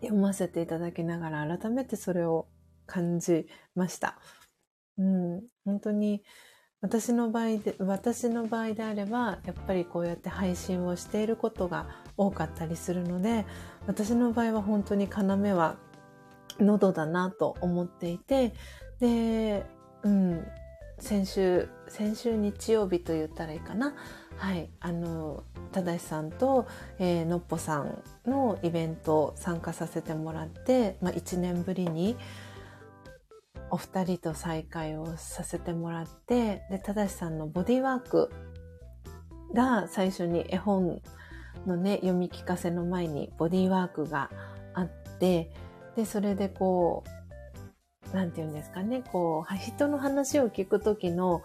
[0.00, 2.46] 読ませていただきながら改めてそれを
[2.86, 4.18] 感じました。
[4.98, 6.22] うん、本当に
[6.82, 11.88] 私の場合で、私の場合であれば、やっぱりこうやって配信をしていることが
[12.20, 13.46] 多かったりするので、
[13.86, 15.76] 私の場合は本当に要は
[16.58, 18.52] 喉だなと思っていて、
[19.00, 19.64] で、
[20.02, 20.46] うん、
[20.98, 23.94] 先週、先週日曜日と言ったらいいかな。
[24.36, 26.66] はい、あの、ただしさんと、
[26.98, 32.16] えー、のっぽさんのイベント参加させてもらって、まあ、1年ぶりに
[33.70, 38.30] お二人と再会をさせてもらって、で、ただしさんのボディワーク
[39.54, 41.00] が最初に絵本
[41.66, 44.30] のね、読み聞かせの前にボディーワークが
[44.74, 44.88] あっ
[45.18, 45.50] て、
[45.96, 47.04] で、それでこ
[48.12, 51.42] う、なんて言うんですかね、こう、人の話を聞くときの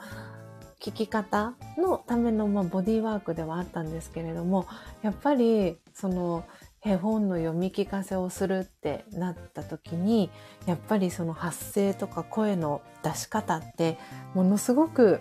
[0.80, 4.68] 聞き方のための、まあ、ボディーワークではあったんですけれども、
[5.02, 6.46] やっぱり、その、
[6.86, 10.30] 絵本の読み聞かせをするってなった時に、
[10.68, 13.98] やっぱりその発声とか声の出し方って
[14.36, 15.20] ものすごく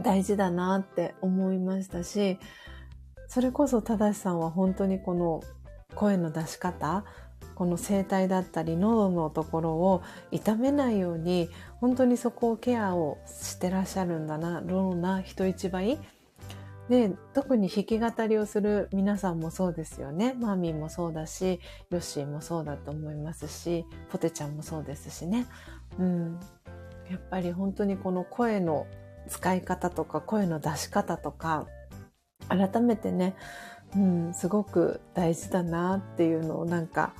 [0.00, 2.38] 大事だなって思いましたし、
[3.28, 5.42] それこそ正さんは本当にこの
[5.94, 7.04] 声の出し方、
[7.54, 11.48] この声帯だったり喉のところを痛めないように
[11.80, 15.98] 本当にそこをケアをしてらっしゃるんだなろうな人一倍
[16.88, 20.34] で、特に弾き語りをする皆さんもそうですよね。
[20.34, 25.46] マーミーもそうだし、ヨッシーもそうだと思いますし、ポテちゃんもそうですしね。
[25.98, 26.38] うん。
[27.10, 28.86] やっぱり本当にこの声の
[29.28, 31.66] 使い方とか声の出し方とか、
[32.48, 33.34] 改めてね、
[33.94, 37.12] うん、すごく大事だなっていうのをなんか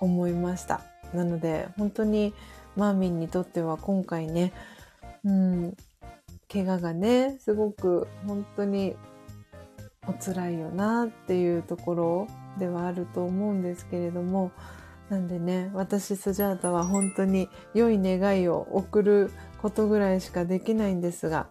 [0.00, 0.80] 思いました。
[1.14, 2.34] なので、本当に
[2.76, 4.52] マーミンにとっては今回ね、
[5.24, 5.76] うん、
[6.50, 8.96] 怪我がね、すごく本当に
[10.06, 12.26] お辛いよなっていうところ
[12.58, 14.52] ではあると思うんですけれども、
[15.08, 19.30] なんでね、私スジャータは本当に良い願いを送る
[19.60, 21.48] ことぐらいしかできないんですが、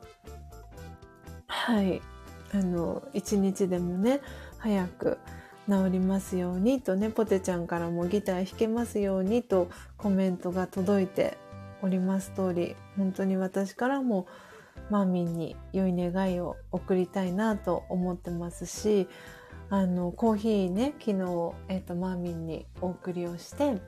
[1.48, 2.02] はい、
[2.54, 4.22] あの、一日でもね、
[4.58, 5.18] 早く
[5.70, 11.38] 治りますようにとね、ポテちゃんからもギター弾けますようにとコメントが届いて
[11.82, 14.28] おります通り、本当に私からも
[14.90, 19.08] マーミンに良い願いを送りたいなと思ってますし、
[19.70, 23.82] あの、コーヒーね、昨日、え、ー、と、マーミンにお送りをして、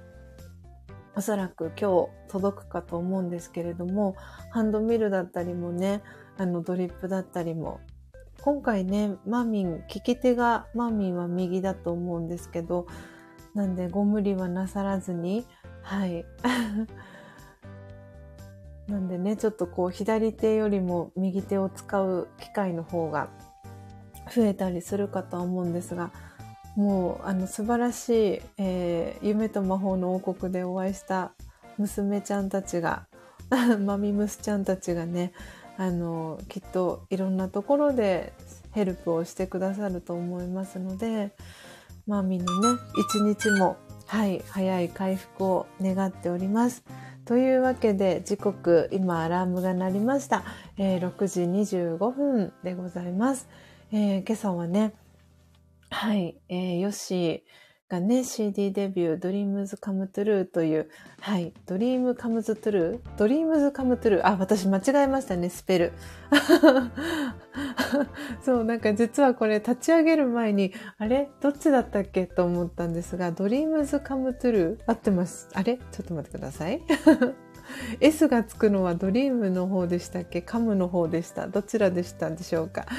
[1.16, 4.16] おそらく今日届くかと思うんですけれども、
[4.52, 6.02] ハンドミルだったりもね、
[6.38, 7.82] あの、ドリップだったりも、
[8.44, 12.88] 今回ね、マミン、利き手がマミンは右だと思うんですけど、
[13.54, 15.48] なんでご無理はなさらずに、
[15.82, 16.26] はい。
[18.92, 23.30] なんでね、ちょっとこう左手よりも右手を使う機会の方が
[24.30, 26.12] 増えたりするかとは思うんですが、
[26.76, 31.32] もうあの素晴らしい、えー、夢と魔法の王国でお会いした
[31.78, 33.08] 娘ちゃんたちが、
[33.80, 35.32] マミムスちゃんたちがね、
[35.78, 38.34] あの、きっといろんなところで
[38.72, 41.36] ヘルプをしてくださると思いますので、
[42.08, 43.78] マミのね、一日も、
[44.08, 46.84] はい、早い回復を願っております。
[47.26, 50.44] というわけで時刻今アラームが鳴りました、
[50.78, 51.42] えー、6時
[51.78, 53.48] 25分でございます、
[53.94, 54.94] えー、今朝はね
[55.90, 57.42] はい、えー、ヨッシー
[57.90, 60.90] がね、CD デビュー、Dreams Come True という、
[61.20, 63.00] はい、Dream Comes True?
[63.18, 64.22] Dreams Come True?
[64.24, 65.94] あ、私間違えましたね、スペル。
[68.42, 71.30] そう、なんか実はこれ立ち上げる前に、あれ？
[71.42, 72.26] どっちだったっけ？
[72.26, 74.80] と思ったんですが、Dreams Come True?
[74.88, 75.50] 合ってます？
[75.54, 75.78] あれ？
[75.78, 76.82] ちょっと待ってください。
[78.02, 80.42] S がつくのはドリームの方でしたっけ？
[80.42, 82.86] カムの方でしたどちらでしたでしょうか？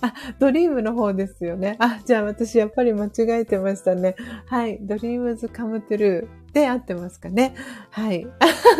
[0.00, 1.76] あ、ドリームの方ですよね。
[1.78, 3.10] あ、じゃあ私やっぱり間違
[3.40, 4.16] えてましたね。
[4.46, 4.78] はい。
[4.80, 7.54] Dreams Come True で合ってますかね。
[7.90, 8.26] はい。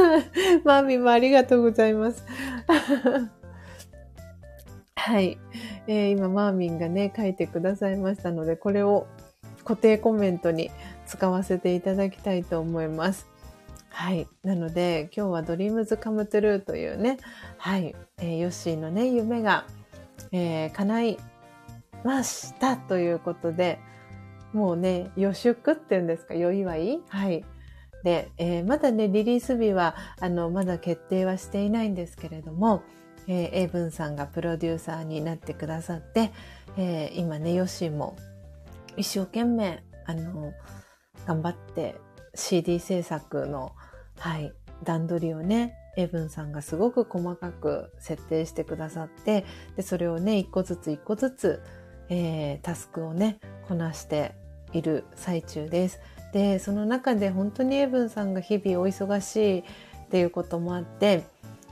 [0.65, 2.25] マーミーもありがとうございます。
[4.97, 5.39] はい、
[5.87, 9.07] えー、今、マーミンがね、書いてくださいましたので、これを
[9.65, 10.71] 固定コメントに
[11.07, 13.29] 使わせていただきたいと思います。
[13.91, 14.27] はい。
[14.43, 17.19] なので、今日は Dreams Come True というね、
[17.57, 19.65] はい、えー、ヨッシーのね、夢が
[20.33, 21.19] えー、叶い
[22.05, 23.79] ましたということで、
[24.53, 27.01] もうね、予祝っていうんですか、良いはい？
[27.09, 27.45] はい。
[28.05, 32.83] で、えー、まだね、リリース日は、あの、まだ決定はしていないんですけれども、
[33.27, 36.31] えー、エイブンさんがプロデューサーになってくださって、
[36.77, 38.17] えー、今ね、ヨシも
[38.97, 40.53] 一生懸命、あの、
[41.27, 41.97] 頑張って
[42.35, 43.73] CD 制作の、
[44.19, 44.53] はい、
[44.85, 49.45] 段取りをね、エブンさんがすごく細かく設定してくださって、
[49.77, 51.63] で、それをね、一個ずつ一個ずつ
[52.09, 54.35] えー、タスクをね、こなして
[54.73, 56.01] いる最中です。
[56.33, 59.65] で、その中で本当にエブンさんが日々お忙しいっ
[60.11, 61.25] ていうこともあって、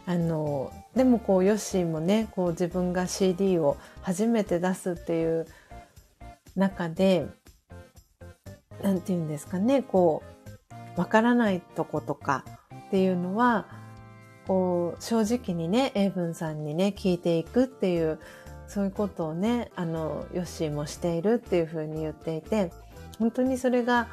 [0.06, 5.46] あの、でもこう、ヨッシーもね、こう自分が CD を初めて出すっていう
[6.56, 7.26] 中で、
[8.82, 10.22] なんて言うんですかね、こ
[10.96, 12.44] う、わからないとことか
[12.88, 13.66] っていうのは、
[14.46, 18.18] こう、正直にね、エイブンさんにね、聞いていくっていう、
[18.66, 22.70] そういうことをね、あの、ヨッシーもしているっていうふうに言っていて、
[23.18, 24.08] 本当にそれが、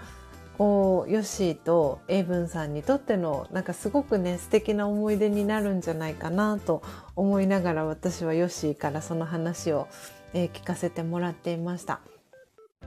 [0.58, 6.82] こう、ヨッシーとエイブンさんにとっての、なんかすごくね、素敵な思い出になるんじゃないかなと
[7.16, 9.88] 思いながら私はヨッシーからその話を、
[10.34, 12.02] えー、聞かせてもらっていました。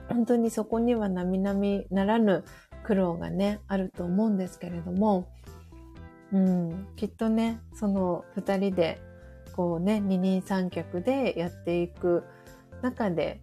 [0.07, 1.59] 本当にそこには並々
[1.89, 2.43] ならぬ
[2.83, 5.27] 苦労がね、あると思うんですけれども、
[6.31, 9.01] うん、きっとね、その二人で、
[9.55, 12.23] こうね、二人三脚でやっていく
[12.81, 13.41] 中で、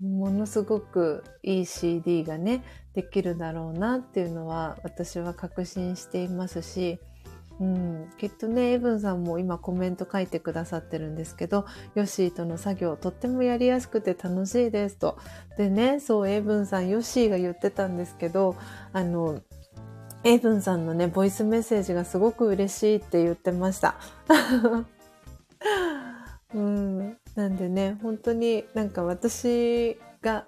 [0.00, 2.62] ものすごくいい CD がね、
[2.94, 7.00] できるだろうなっていうのは私は確信していますし、
[7.60, 15.18] うん、きっとね、エブンさんも今コメント書いてくださってるんですけど、ヨッシーとの作業とってもやりやすくて楽しいですと。
[15.56, 18.56] でね、そう、エブンさん、ヨッシーが言ってたんですけど、
[18.92, 19.40] あの、
[20.24, 23.96] エイブンさんのね、ボイスメッセージがすごく嬉しいって言ってました。
[26.54, 30.46] うん、なんでね、本当になんか私が、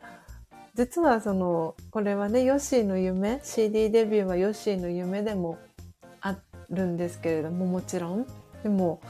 [0.75, 5.59] 実はその、これはね、ヨッシーの夢、CD デビューはヨッシーの夢でも
[6.23, 6.39] あ
[6.71, 8.27] るんですけれども、もちろん。
[8.63, 9.03] でも、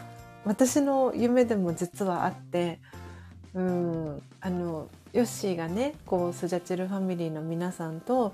[0.44, 2.80] 私の夢でも実はあって、
[3.54, 8.32] うん、あの、ヨッシーがね、こう、スジャチルファミリーの皆さんと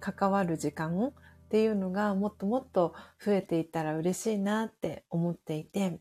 [0.00, 1.12] 関わる時間
[1.52, 6.00] っていうのがもっともっと増えていったら嬉しいなって思っていて、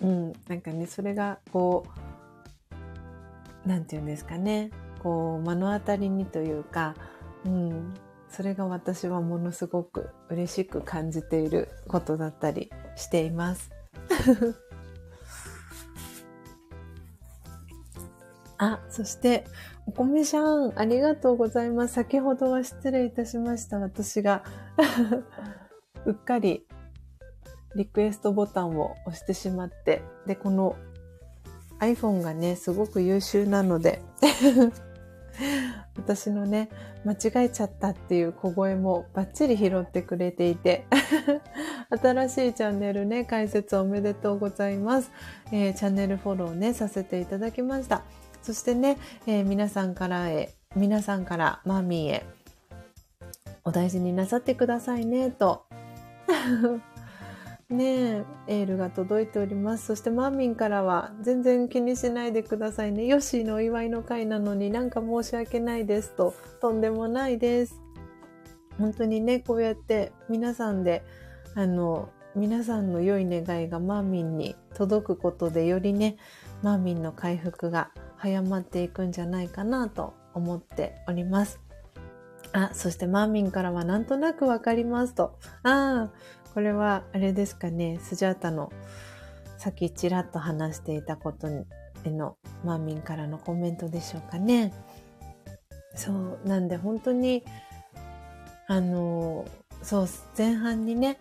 [0.00, 1.86] うん、なんかね、それがこ
[3.64, 4.72] う、なんて言うんですかね、
[5.04, 6.96] こう、目の当たりにというか、
[7.44, 7.94] うん、
[8.28, 13.70] それが私はものすごく嬉しく感じていることだったりしています。
[18.58, 19.44] あ、そして、
[19.88, 21.94] お米さん、ありがとうございます。
[21.94, 23.78] 先ほどは失礼いたしました。
[23.78, 24.44] 私が
[26.04, 26.66] うっかり
[27.74, 30.76] リクエストボタンを押してしまって、で、この
[31.80, 34.02] iPhone がね、すごく優秀なので
[35.96, 36.68] 私のね、
[37.06, 40.84] 間違えちゃったっていう小声もバッチリ拾ってくれていて
[41.88, 45.10] 新しいチャンネルね、解説おめでとうございます。
[45.50, 48.02] えー、チャンネルフォローね、させていただきました。
[48.48, 48.96] そしてね、
[49.26, 52.26] えー、皆さんからへ、皆さんからマーミーへ、
[53.62, 55.66] お大事になさってくださいね、と。
[57.68, 59.84] ねえ、エールが届いております。
[59.84, 63.04] そしてマーミンからは、全然気にしないでくださいね。
[63.04, 67.82] ヨッシーのお祝いの会なのになんか申し訳ないですと、とんでもないです。
[68.78, 71.02] 本当にね、こうやって皆さんで、
[71.54, 76.16] あの、皆さんの良い願いがマーミンに届くことでよりね、
[76.62, 81.60] マーミンの回復が早まっていくんじゃないかなと思っております。
[82.52, 85.38] あ、そしてマーミンからはなんとなくわかりますと。
[85.62, 86.10] ああ、
[86.54, 88.72] これはあれですかね、スジャータの
[89.58, 94.72] さっきちらっと話していたことへのマーミンからのコメントでしょうかね。
[95.94, 97.44] そう、なんで本当に、
[98.66, 99.46] あの、
[99.82, 101.18] そう、前半にね、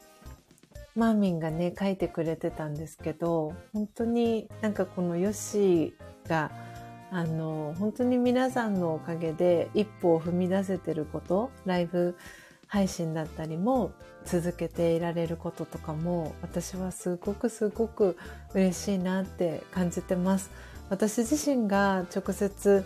[0.95, 6.51] マーミンがね、書いてくれてたんですけど、本当になんかこのヨッシーが、
[7.11, 12.17] あの、本当に皆さんのおかげで一歩を踏み出せてること、ライブ
[12.67, 13.91] 配信だったりも
[14.25, 18.17] 続けていられることとかも私はすごくすごく
[18.53, 20.51] 嬉しいなって感じてます。
[20.89, 22.83] 私自身が直接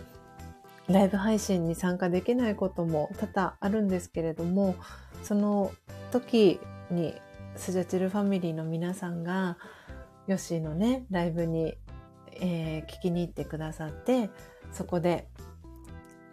[0.87, 4.75] ライブ配信に参加できないことも多々あるんですけれども、
[5.23, 5.71] その
[6.11, 6.59] 時
[6.91, 7.15] に
[7.55, 9.57] スジャチルファミリーの皆さんが
[10.27, 11.75] ヨッシーのね、ライブに、
[12.41, 14.29] えー、聞きに行ってくださって、
[14.71, 15.27] そこで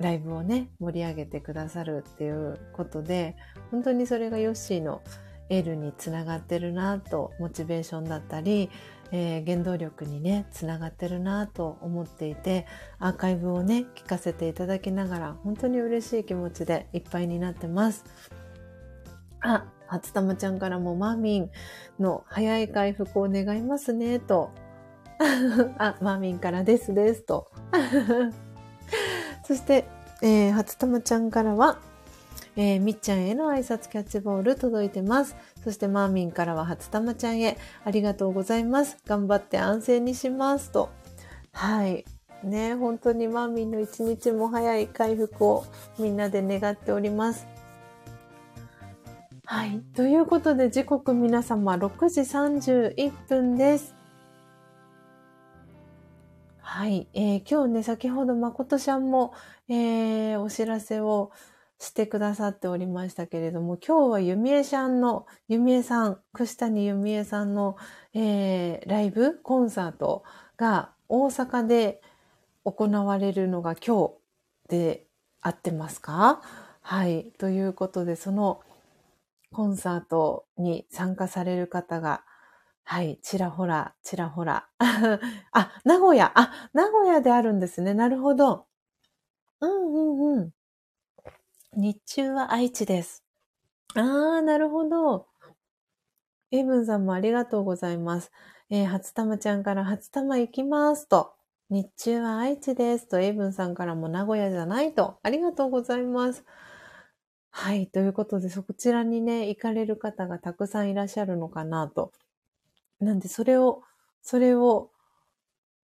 [0.00, 3.36] ライブをね、盛り上げてくださるっていうことで、
[3.70, 5.02] 本当にそれがヨッシーの
[5.50, 8.70] エールにつながってるなと、モチベーションだったり、
[9.10, 12.66] えー、原動力にね、つながってるなと思っていて、
[12.98, 18.04] アーカイブをね、聞かせていただきながら、本当に嬉しい気持ちでいっぱいになってます。
[19.40, 21.50] あ、初玉ちゃんからもマーミン
[21.98, 24.50] の早い回復を願いますね、と。
[25.78, 27.50] あ、マーミンからですですと。
[29.46, 29.84] そして、
[30.22, 31.78] えー、初玉ちゃんからは、
[32.56, 35.36] えー、みっちゃんへの挨拶キャッチボール届いてます。
[35.62, 38.98] そしてマーミンからは初玉ちゃんへありがとうございます。
[39.06, 40.70] 頑張って安静にします。
[40.70, 40.90] と。
[41.52, 42.04] はい。
[42.42, 45.64] ね、本当にマーミンの一日も早い回復を
[45.98, 47.46] みんなで願っております。
[49.44, 49.80] はい。
[49.96, 53.97] ということで時刻皆様6時31分です。
[56.70, 57.08] はい。
[57.14, 59.32] えー、今日ね、先ほど誠ちゃんも、
[59.70, 61.32] えー、お知らせを
[61.78, 67.78] してくださっておりましたけれども、今日はゆみえさんの、ゆみえさん、串谷ゆみえさんの、
[68.12, 70.24] えー、ライブ、コンサート
[70.58, 72.02] が大阪で
[72.64, 74.10] 行われるのが今
[74.68, 75.06] 日で
[75.40, 76.42] 合ってますか？
[76.82, 77.32] はい。
[77.38, 78.60] ということで、その
[79.52, 82.24] コンサートに参加される方が、
[82.90, 84.66] はい、ちらほら、ちらほら。
[85.52, 86.32] あ、名古屋。
[86.34, 87.92] あ、名古屋であるんですね。
[87.92, 88.66] なるほど。
[89.60, 90.50] うんうんうん。
[91.74, 93.22] 日中は愛知です。
[93.94, 95.26] あー、なるほど。
[96.50, 98.32] エイブンさんもありがとうございます。
[98.70, 101.34] えー、初玉ちゃんから初玉行きますと。
[101.68, 105.18] 日中は愛知ですと、エイブンさんからも名古屋じゃないと。
[105.22, 106.42] ありがとうございます。
[107.50, 107.86] はい。
[107.86, 112.12] ということで、そちらにね、行かれる方がたくさんいらっしゃるのかなと。
[113.00, 113.82] なんで、それを、
[114.22, 114.90] それを、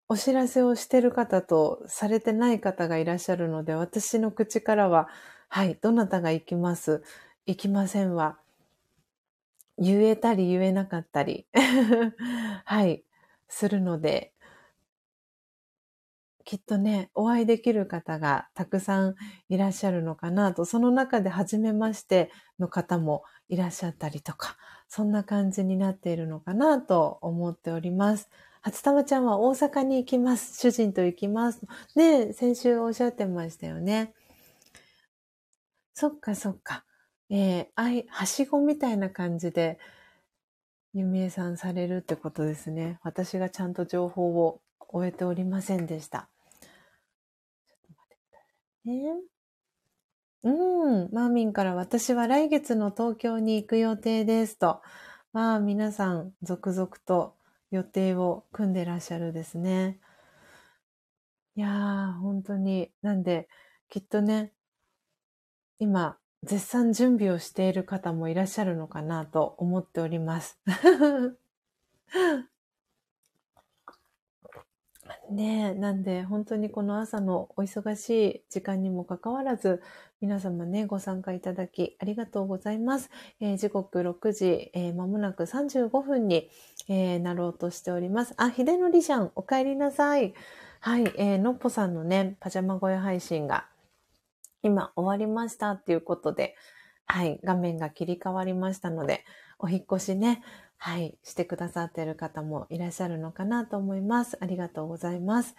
[0.10, 5.08] お知らせをしてる方とされてない方がいらっしゃるので、私の口からは、
[5.48, 7.02] はい、どなたが行きます、
[7.46, 8.38] 行きませんは、
[9.80, 11.48] 言えたり言えなかったり、
[12.66, 13.04] はい、
[13.48, 14.34] するので、
[16.46, 19.16] きっとね、お会いできる方がたくさん
[19.50, 24.58] いらっしゃるのかなと、その中で初めましての方もいらっしゃったりとか、
[24.90, 28.30] そんな感じになっているのかなと思っております。
[28.62, 30.60] 初玉ちゃんは大阪に行きます。
[30.60, 31.62] 主人と行きます。
[31.96, 34.14] ね先週おっしゃってましたよね。
[35.94, 36.84] そっかそっか。
[37.30, 39.78] えー、あい、はしごみたいな感じで、
[40.94, 43.00] ゆみえさんされるってことですね。
[43.04, 46.30] 私がちゃんと情報を終えておりませんでした。
[46.62, 48.46] ちょっと待ってくださ
[48.86, 49.39] いね。
[50.44, 54.82] うん、マーミンから私は来月の東京に行く予定ですと。
[55.34, 57.36] まあ皆さん続々と
[57.72, 60.00] 予定を組んでらっしゃるですね。
[61.56, 62.92] いやー、本当に。
[63.02, 63.48] なんで、
[63.90, 64.54] きっとね、
[65.80, 70.58] 今、絶賛準備をしている方もいらっしゃるのかなと思っております。
[75.32, 79.82] ねえ、なんで本当にこの朝のお忙しい時間にもかかわらず、
[80.22, 83.10] 皆様ね、ご参加いただきありがとうございます。
[83.40, 86.50] えー、時刻6時、えー、間もなく35分に、
[86.90, 88.34] えー、なろうとしております。
[88.36, 90.34] あ、ひでのりちゃん、お帰りなさい。
[90.82, 93.66] はい、えー、のっぽさんのね、パジャマ声配信が
[94.62, 96.56] 今終わりましたっていうことで、
[97.06, 99.24] はい、画面が切り替わりましたので、
[99.58, 100.44] お引越しね、
[100.76, 104.38] はい、してくださっている方もいらっしゃるのかなと思います。
[104.42, 105.56] ありがとうございます。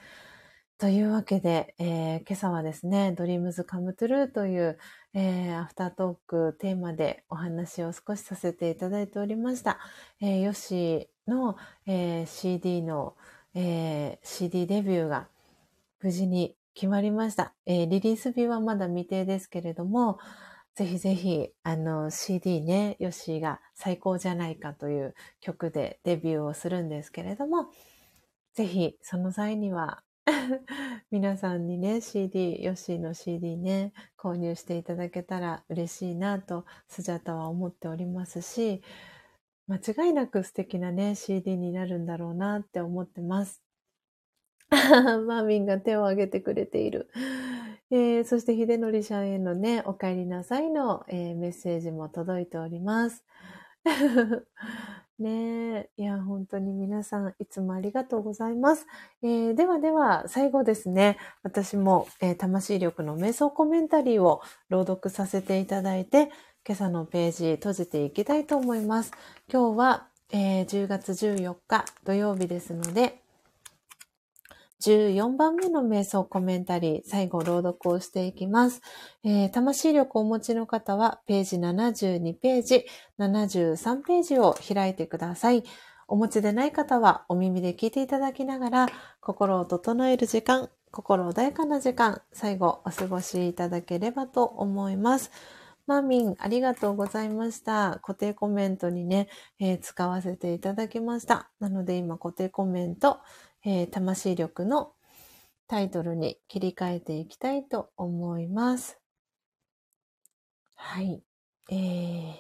[0.81, 4.79] というわけで、えー、今朝はですね、Dreams Come True という、
[5.13, 9.79] えー、アフタートークテーマでお話を少しさせていただいておりました。
[10.23, 13.15] えー、ヨシの、えー、CD の、
[13.53, 15.29] えー、CD デビューが
[16.01, 17.53] 無事に決まりました。
[17.67, 20.19] え、リリース日はまだ未定ですけれども、
[20.75, 27.67] ぜひぜひ、あの、CD ね、ヨシーが最高じゃないかという曲でデビューをするんですけれども、
[28.55, 30.03] ぜひ、その際には
[31.11, 38.83] 皆さんにね、CD、ヨッシーの CD ね、購入していただけたら嬉しいなと、スジャタは思っておりますし、
[39.67, 39.77] 間
[40.07, 43.63] 違いなく素敵なね、CD になるんだろうなって思ってます。
[44.71, 47.11] マーミンが手を挙げてくれている。
[47.91, 53.25] えー、そして、秀則さんへのね、お帰りなさいの、えー、メッセージも届いております。
[55.19, 55.91] ねえ。
[55.99, 58.87] いや、本当に皆さん、いつもありがとうございます。
[59.23, 64.41] えー、ではでは、最後ですね、私も、えー、魂力の瞑想コメンタリーを
[64.71, 66.31] 朗読させていただいて、
[66.67, 69.13] 今朝のページ閉じていきたいと思います。
[69.53, 73.21] 今日は、えー、10月14日土曜日ですので、
[74.81, 78.81] 14番目の瞑想コメンタリー、最後朗読をしていきます。
[79.23, 82.87] えー、魂力をお持ちの方は、ページ72ページ、
[83.19, 85.65] 73ページを開いてください。
[86.09, 88.89] お持ちでない方は、お耳で聞いていただきながら、
[89.21, 95.31] 心を整える時間、心穏やかな時間、最後お過ごしいただければと思います。
[95.87, 97.99] マミン、ありがとうございました。
[98.03, 99.29] 固定コメントにね、
[99.59, 101.51] えー、使わせていただきました。
[101.59, 103.19] なので今固定コメント、
[103.65, 104.93] えー、魂力の
[105.69, 108.99] タイトルに切り替えていきたいと思います。
[110.77, 111.23] はい。
[111.71, 112.35] えー、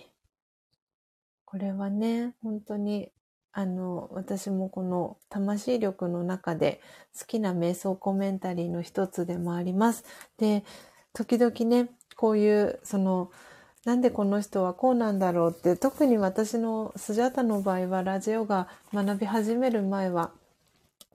[1.44, 3.12] これはね、本当に
[3.52, 6.80] あの、私もこの魂力の中で
[7.18, 10.05] 好きな瞑想コメンタリーの一つでもあります。
[10.38, 10.64] で、
[11.12, 13.30] 時々ね、こういう、その、
[13.84, 20.32] なんでこの人はこうなんだろうって、特に私のスジャタの場合はラジオが学び始める前は、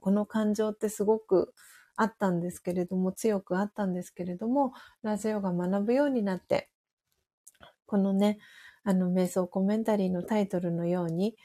[0.06, 1.52] この感情ってすごく
[1.96, 4.72] あったんですけれども、強くあったんですけれども、
[5.02, 6.70] ラジオが学ぶようになって、
[7.88, 8.38] このね、
[8.84, 11.36] あの、瞑想コメンタリーのタイトルのように、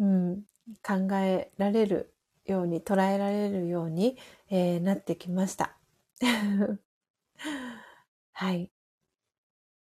[0.00, 0.42] うん、
[0.82, 2.12] 考えられる
[2.44, 4.18] ように、捉えられるように、
[4.50, 5.78] えー、なってきました。
[8.32, 8.72] はい。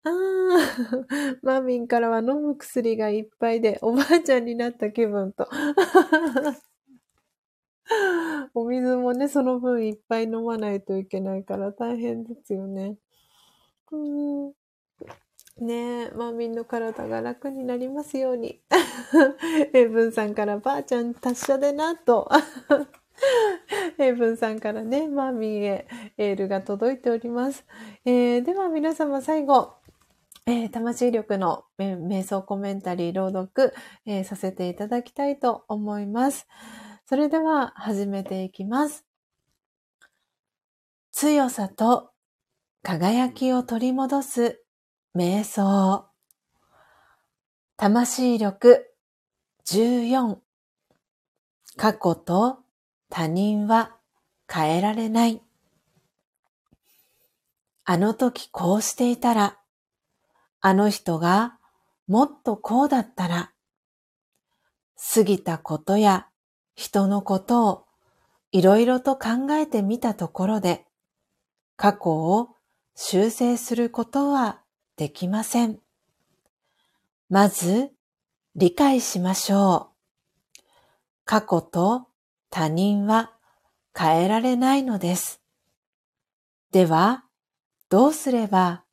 [0.02, 0.10] ああ、
[1.42, 5.48] マミンからは飲む薬がいっぱいでおばあちゃんになった気分と。
[8.54, 12.96] お水もね、その分いっぱい飲まないといけないから大変ですよね。
[13.92, 14.52] うん
[15.60, 18.60] ねえ、マミンの体が楽になりますように。
[19.72, 22.28] エブンさんからばあちゃん達者でな、と。
[23.98, 25.86] エブンさんからね、マーミンへ
[26.18, 27.64] エールが届いております。
[28.04, 29.74] えー、では皆様最後、
[30.46, 33.72] えー、魂力の瞑想コメンタリー朗読、
[34.06, 36.48] えー、させていただきたいと思います。
[37.06, 39.04] それでは始めていきます。
[41.12, 42.12] 強さと
[42.82, 44.62] 輝きを取り戻す
[45.14, 46.06] 瞑想。
[47.76, 48.86] 魂力
[49.66, 50.38] 14。
[51.76, 52.60] 過去と
[53.10, 53.96] 他人は
[54.50, 55.42] 変えられない。
[57.84, 59.58] あの時こうしていたら、
[60.62, 61.58] あの人が
[62.06, 63.52] もっとこうだったら、
[65.14, 66.28] 過ぎたことや
[66.74, 67.84] 人のことを
[68.52, 70.84] いろいろと考えてみたところで、
[71.76, 72.50] 過去を
[72.94, 74.60] 修正することは
[74.96, 75.78] できません。
[77.28, 77.90] まず、
[78.54, 79.90] 理解しましょ
[80.56, 80.60] う。
[81.24, 82.06] 過去と
[82.50, 83.32] 他人は
[83.96, 85.40] 変えられないのです。
[86.70, 87.24] では、
[87.88, 88.84] どうすれば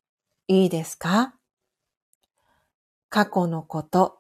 [0.47, 1.35] いいですか？
[3.09, 4.19] 過去のこと、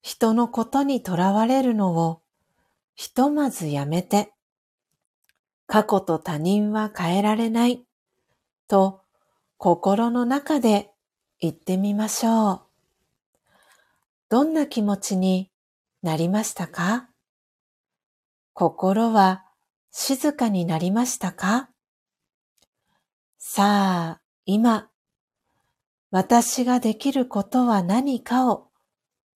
[0.00, 2.22] 人のことにとらわれるのを
[2.96, 4.32] ひとまずやめて、
[5.66, 7.84] 過去と他人は変えられない
[8.68, 9.02] と
[9.58, 10.90] 心の中で
[11.38, 12.60] 言ってみましょう。
[14.28, 15.50] どんな気持ちに
[16.02, 17.08] なりましたか？
[18.54, 19.44] 心は
[19.90, 21.68] 静かになりましたか？
[23.38, 24.88] さあ、今、
[26.10, 28.68] 私ができることは何かを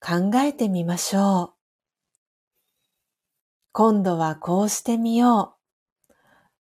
[0.01, 1.60] 考えてみましょう。
[3.73, 5.55] 今度はこうしてみよ
[6.09, 6.13] う。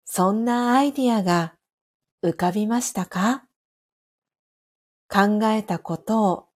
[0.05, 1.55] そんなアイディアが
[2.23, 3.45] 浮かびましたか？
[5.09, 6.49] 考えたことを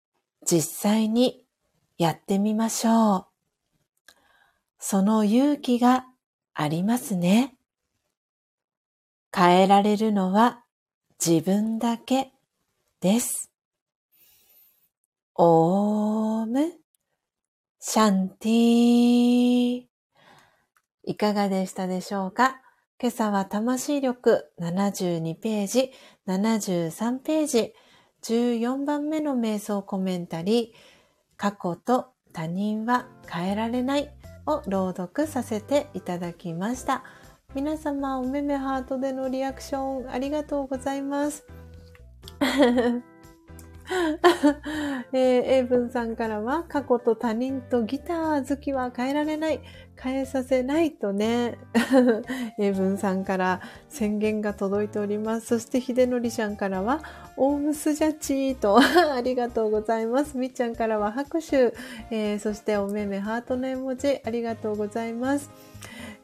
[0.44, 1.46] 実際に
[1.96, 3.26] やってみましょう。
[4.78, 6.04] その勇気が
[6.52, 7.54] ありますね。
[9.34, 10.64] 変えられるのは
[11.24, 12.32] 自分だけ
[13.00, 13.50] です。
[15.34, 16.72] オーム
[17.80, 19.91] シャンティー。
[21.04, 22.60] いかがでしたでしょうか？
[23.00, 25.90] 今朝は魂力72ページ、
[26.28, 27.74] 73ページ、
[28.22, 30.76] 14番目の瞑想コメンタリー、
[31.36, 34.14] 過去と他人は変えられない
[34.46, 37.02] を朗読させていただきました。
[37.52, 41.44] 皆様、おめめハートでのリアクションありがとうございます。
[45.12, 49.60] えー、エイブンさんからは、過去と他人とギター好きは変えられない。
[50.00, 51.58] 変えさせないとね、
[52.58, 55.46] 英文さんから宣言が届いております。
[55.46, 57.02] そして、秀則ちゃんからは、
[57.36, 58.78] オームスジャチーと
[59.14, 60.36] ありがとうございます。
[60.36, 61.72] みっちゃんからは拍手、
[62.10, 65.50] えー、そしておめめハートの絵文字、ありがとうございます。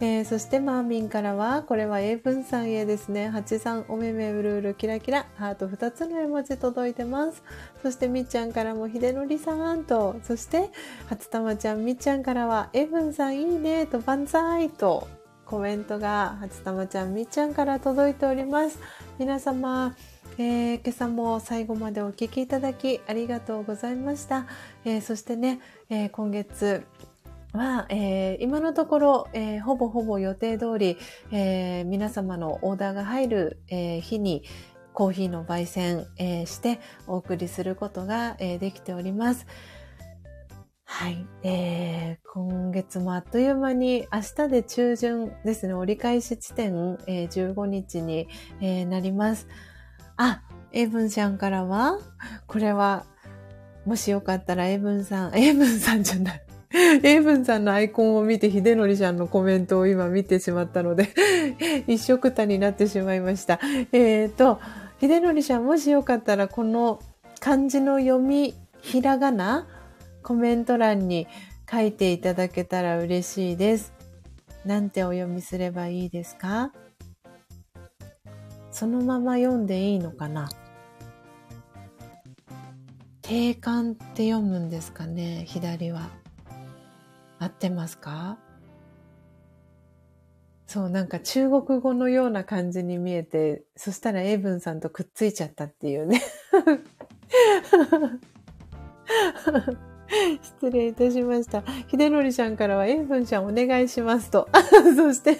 [0.00, 7.42] えー、そしてマーミンからは、これは英文さんへですね、83おめめうるうるキラキラ、ハート2つの絵文字届いてます。
[7.82, 10.70] そしてみっちゃんからも、ひでのりさんと、そして、
[11.08, 15.08] 初玉ちゃんみっちゃんからは、エブンさんいいねと、万歳と、
[15.44, 18.78] コメントが、初玉ちゃんみっちゃんから届いております。
[19.18, 19.96] 皆様、
[20.40, 24.46] えー、今朝も最後までお聴きいただきありがとうございました。
[24.84, 25.58] えー、そしてね、
[25.90, 26.84] え、今月、
[27.58, 30.96] は、えー、今のところ、えー、ほぼほぼ予定通り、
[31.32, 34.44] えー、皆様のオーダーが入る、え日に
[34.94, 39.46] コーヒーの焙煎、えしてお送りすることが、えできております。
[40.90, 48.26] はい、えー、今月もあっという間に明日で中旬ですね、折り返し地点、えー、15日に、
[48.60, 49.46] え、なります。
[50.16, 51.98] あ、エイブンちゃんからは、
[52.46, 53.04] これは、
[53.84, 56.47] もしよかったらエイブンさん、エイブンさんじゃない。
[56.72, 61.08] エイブンさんのアイコンを見て、秀則ちゃんのコメントを今見てしまったので
[61.88, 63.58] 一緒くたになってしまいました。
[63.92, 64.60] えっ、ー、と、
[65.00, 67.00] 秀則ちゃん、もしよかったら、この
[67.40, 69.66] 漢字の読み、ひらがな、
[70.22, 71.26] コメント欄に
[71.70, 73.92] 書いていただけたら嬉しいです。
[74.64, 76.72] なんてお読みすればいいですか？
[78.70, 80.48] そのまま読んでいいのかな？
[83.22, 86.17] 定冠って読むんですかね左は。
[87.38, 88.38] 合ってますか？
[90.66, 96.20] そう、なんか中国語のような感じに見えて、そしたらエイブンさんとくっついちゃったっていうね。
[100.42, 101.62] 失礼いたしました。
[101.90, 104.46] 秀則ちゃんからは、エイブンちゃんお願いしますと。
[104.96, 105.38] そして、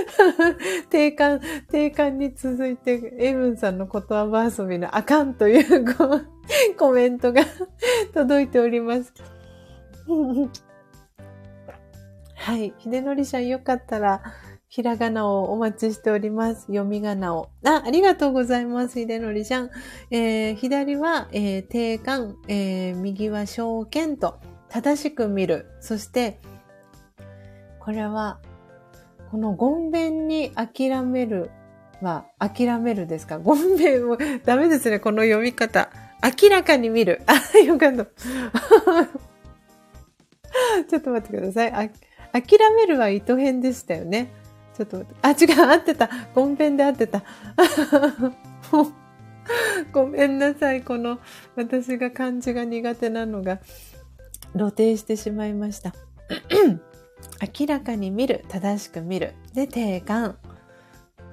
[0.88, 5.84] 定冠、定冠に続いて、エイブンさんの言葉遊びのあかんという
[6.76, 7.42] コメントが
[8.14, 9.12] 届いております。
[12.42, 12.72] はい。
[12.78, 14.22] 秀則ちゃんよかったら、
[14.68, 16.62] ひらがなをお待ちしております。
[16.62, 17.50] 読み仮名を。
[17.64, 18.94] あ、ありがとうございます。
[18.94, 19.70] 秀則ちゃん。
[20.10, 24.40] えー、左は、えー、定冠、えー、右は証券と、
[24.70, 25.66] 正しく見る。
[25.80, 26.40] そして、
[27.78, 28.38] これは、
[29.30, 31.50] このごんべんに諦める
[32.00, 33.38] は、諦めるですか？
[33.38, 35.90] ごんべんも、 ダメですね、この読み方。
[36.42, 37.20] 明らかに見る。
[37.26, 38.06] あ、よかった。
[40.88, 41.90] ちょっと待ってください。
[42.32, 44.32] 諦めるは糸編でしたよね。
[44.76, 45.54] ちょっと待って。
[45.56, 46.08] あ、違う、合ってた。
[46.34, 47.22] ゴンペンで合ってた。
[49.92, 50.82] ごめんなさい。
[50.82, 51.18] この
[51.56, 53.60] 私が漢字が苦手なのが
[54.52, 55.94] 露呈してしまいました。
[57.60, 59.34] 明らかに見る、正しく見る。
[59.52, 60.36] で、定冠。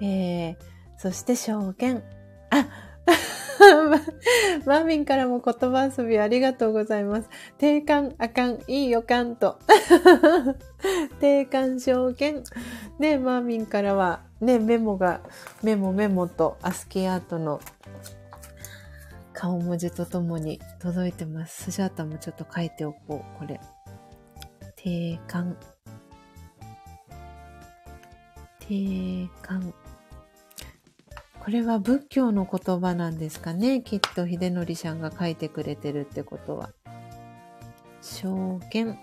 [0.01, 0.55] えー、
[0.97, 2.03] そして証券。
[2.49, 2.67] あ、
[4.65, 7.29] マーミンからも言葉遊びありがとうございます。
[7.57, 9.59] 定冠あかん、いい予感と。
[11.19, 12.43] 定冠証券。
[12.99, 15.21] ね、マーミンからは、ね、メモが、
[15.63, 17.59] メモメモとアスキーアートの
[19.33, 21.71] 顔文字とともに届いてます。
[21.71, 23.59] スジャータもちょっと書いておこう、これ。
[24.75, 25.55] 定冠。
[28.59, 29.86] 定冠。
[31.47, 33.79] これは仏教の言葉なんですかね。
[33.79, 36.71] きっと秀則さんが書いてくれてるってことは。
[38.01, 38.99] 証券。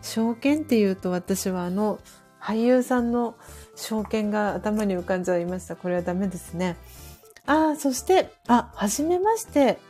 [0.00, 1.98] 証券って言うと私はあの
[2.40, 3.34] 俳優さんの
[3.74, 5.74] 証券が頭に浮かんじゃいました。
[5.74, 6.76] これはダメですね。
[7.46, 9.80] ああ、そして、あ、はじめまして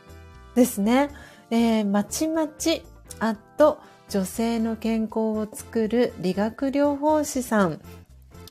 [0.55, 1.11] ですね。
[1.51, 2.81] えー、まちまち、
[3.19, 3.77] あっと、
[4.09, 7.81] 女性の健康を作る理学療法士さん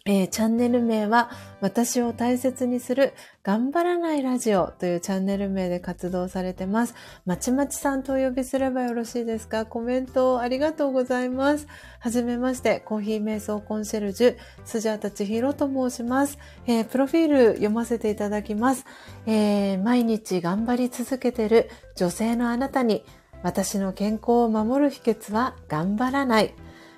[0.07, 1.31] えー、チャンネル名は
[1.63, 6.95] 私を大切にする頑張らないラジオというチャンネル名で活動されてます。
[7.25, 9.65] まちまちさんとお呼びすればよろしいですか？
[9.65, 11.67] コメントありがとうございます。
[12.01, 14.37] はじめまして、コーヒー瞑想コンシェルジュ、
[14.67, 18.85] スジャータチヒロと申します、えー、プロフィール読ませていただきます、
[19.25, 23.07] えー、毎日頑張り続けてる女性のあなたに
[23.43, 26.55] 私の健康を守る秘訣は頑張らない。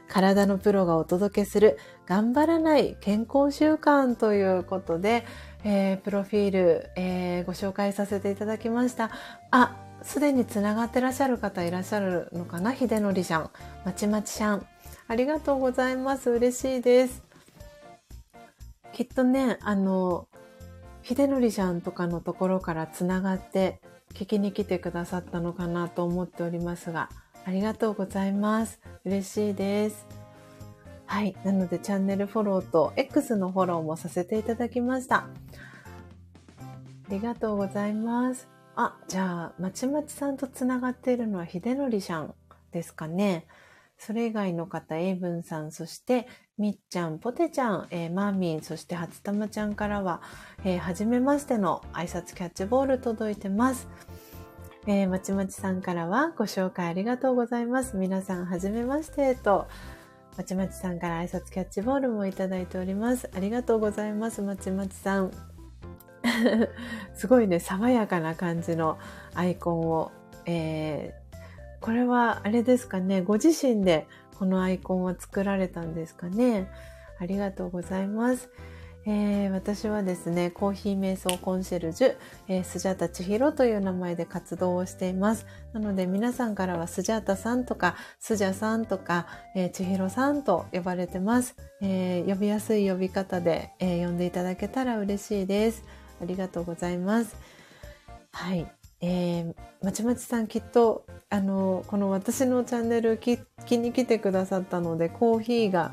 [0.08, 5.26] 体のプロがお届けする頑張らない健康習慣ということで、
[5.64, 9.10] えー、プロフィール、えー、ご紹介させていただきました。
[9.50, 12.74] あ、すでにつながってらっしゃる方いらっしゃるのかな？
[12.74, 13.50] 秀則さん、
[13.84, 14.66] まちまちさん。
[15.08, 16.30] ありがとうございます。
[16.30, 17.24] 嬉しいです。
[18.92, 20.28] きっとね、あの、
[21.02, 23.80] 秀則さんとかのところからつながって
[24.14, 27.10] 聞きに来てくださったのかなと思っておりますが、
[27.44, 28.80] ありがとうございます。
[29.04, 30.06] 嬉しいです。
[31.06, 31.36] はい。
[31.44, 35.16] なので、チャンネルフォローと X のフォローもさせていただきました。
[35.18, 35.28] あ
[37.08, 38.48] りがとうございます。
[38.74, 42.34] あ、じゃあ、まちまちさんとつながっているのは、ひでのりさん
[42.72, 43.46] ですかね。
[43.98, 46.26] それ以外の方、エイブンさん、そして、
[46.58, 50.20] みっちゃん、ぽてちゃん、えー、マーミン、そして初玉ちゃんからは、
[50.64, 53.88] えー、はじめましての挨拶キャッチボール届いてます。
[54.86, 57.96] えー、まちまちさんからはご紹介ありがとうございます。
[57.96, 59.68] 皆さん、はじめましてと、
[60.36, 63.30] まちまちさんから挨拶キャッチボールもいただいております。
[63.34, 65.32] ありがとうございます、まちまちさん。
[67.14, 68.98] すごいね、爽やかな感じの
[69.34, 70.12] アイコンを、
[70.44, 71.36] えー、
[71.80, 74.06] これはあれですかね、ご自身で
[74.38, 76.68] このアイコンを作られたんですかね。
[77.18, 78.50] ありがとうございます。
[79.08, 82.16] えー、私はですね、コーヒー瞑想コンシェルジュ、
[82.48, 85.46] えー、スジャータ千尋という名前で活動をしています。
[85.72, 91.54] なので皆さんからはスジャータさんとか、スジャさんとか、えー、千尋さんと呼ばれてます。
[91.80, 95.84] えー、呼びやすい呼び方で、えー、呼んでいただけたら嬉しいです。
[96.20, 97.36] ありがとうございます。
[98.32, 98.66] はい。
[99.00, 105.92] えー、まちまちさんきっと、あの、この私のチャンネル聞きに来てくださったので、コーヒーが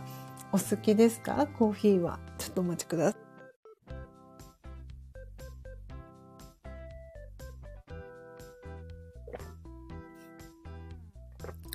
[0.54, 1.48] お好きですか？
[1.58, 2.20] コーヒーは。
[2.38, 3.24] ちょっとお待ちください。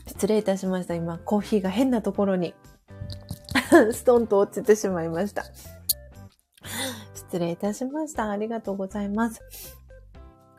[0.07, 0.95] 失礼いたしました。
[0.95, 2.55] 今、コーヒーが変なところに
[3.93, 5.45] ストンと落ちてしまいました。
[7.15, 8.31] 失礼いたしました。
[8.31, 9.78] ありがとうございます。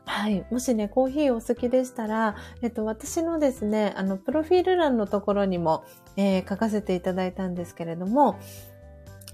[0.06, 0.44] はい。
[0.50, 5.84] もしね、コーヒーお好きでしたら、えっと、私のですね、あの、プロフィール欄のところにも、
[6.16, 8.38] えー、書かせていただいたんですけれども、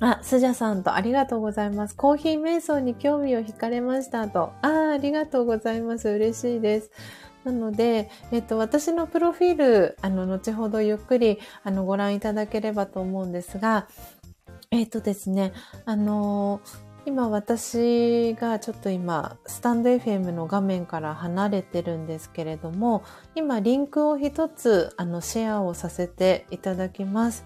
[0.01, 1.97] あ、スジャさんとありがとうございます。
[1.97, 4.53] コーヒー瞑想に興味を惹かれましたと。
[4.61, 6.09] あありがとうございます。
[6.09, 6.91] 嬉しいです。
[7.45, 13.89] なので、えっと、私のプロフィール、あの、後ほどゆっくり、あの、ご覧いただければと思うんですが、
[14.71, 15.53] えっとですね、
[15.85, 16.61] あの
[17.07, 23.05] 今私がちょっと今、スタンド FM の画面から離れてるんですけれども、
[23.37, 27.45] 今リンクを一つ、あの、シェアをさせていただきます。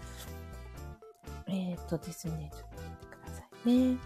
[1.47, 3.99] えっ、とですね、ちょっと待ってくださいね。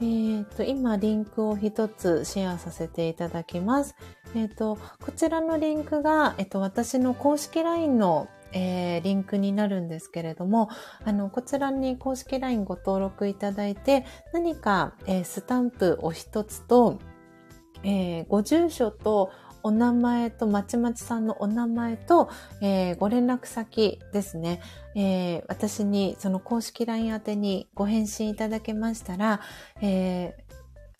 [0.00, 3.94] えっ、ー、と、今リンクを一つシェアさせていただきます。
[4.34, 10.70] えっ、ー、と、こちらのリンクが、えっ、ー、と、私の公式 LINE の、えー、リンクになるんですけれども、
[11.04, 16.98] あの、こちらに公式 LINE ご登録いただいて、何か、えー、スタンプを一つと、
[17.82, 19.30] えー、ご住所と
[19.62, 24.60] お名前と、まちまちさんのお名前と、えー、ご連絡先ですね。
[24.94, 29.40] えー、私にその公式 LINE 宛てにご返信いただけましたら、
[29.80, 30.44] えー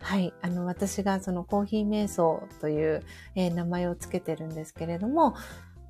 [0.01, 0.35] はい。
[0.43, 3.03] あの、私がそのコーヒー瞑想という、
[3.35, 5.35] え、名前をつけてるんですけれども、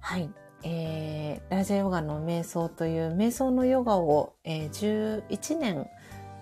[0.00, 0.30] はい。
[0.64, 5.86] えー、ラジャヨガの瞑想という瞑想のヨガを、えー、11年、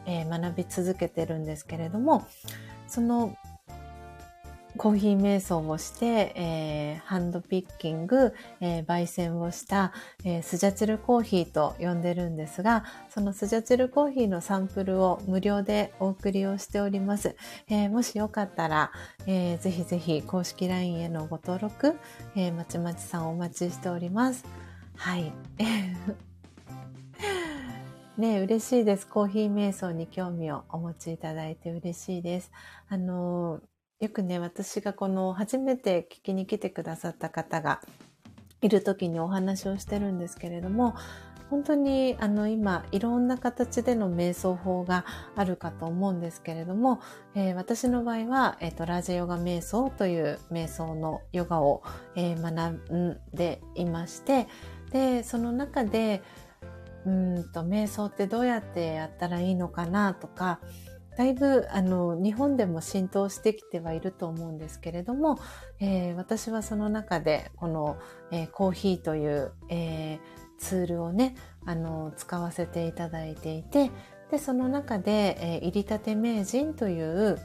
[0.06, 2.26] えー、学び続けてるんですけれども、
[2.86, 3.36] その
[4.76, 9.92] コーヒー瞑想をして、えー、ハンドピッキング、えー、焙煎をした、
[10.24, 17.36] えー、スジャチルコーヒーと呼んでるんですが、そのスジャチルコーヒーのサンプルを無料でお送りをしております。
[17.68, 18.92] えー、もしよかったら、
[19.26, 21.98] えー、ぜひぜひ公式 LINE へのご登録、
[22.34, 24.44] えー、まちまちさんお待ちしております。
[24.96, 25.32] はい。
[28.16, 29.06] ね嬉しいです。
[29.06, 32.50] コーヒー瞑想に興味をお持ちいただいて嬉しいです。
[32.88, 33.60] あの
[34.02, 37.80] よくね、私がこの初めて聞きに来てくださった方が
[38.60, 40.96] いる時にお話をしてるんですけれども、
[41.50, 45.04] 本当にあの今いろんな形での瞑想法が
[45.36, 47.00] あるかと思うんですけれども、
[47.36, 51.84] えー、私の場合は、えーと、ラージェヨガ瞑想という瞑想のヨガを、
[52.16, 54.48] えー、学んでいまして
[54.92, 56.22] でその中で
[57.04, 60.58] うんと瞑想ってどうやってやったらいいのかなとか
[61.16, 65.38] だいぶあの日本でも浸透してきてはいると思うんですけれども、
[65.78, 67.98] えー、私はその中でこの、
[68.30, 70.18] えー、コーヒーという、えー、
[70.58, 71.36] ツールをね
[71.66, 73.90] あの使わせていただいていて
[74.30, 77.38] でその中で、え、入りたて名人という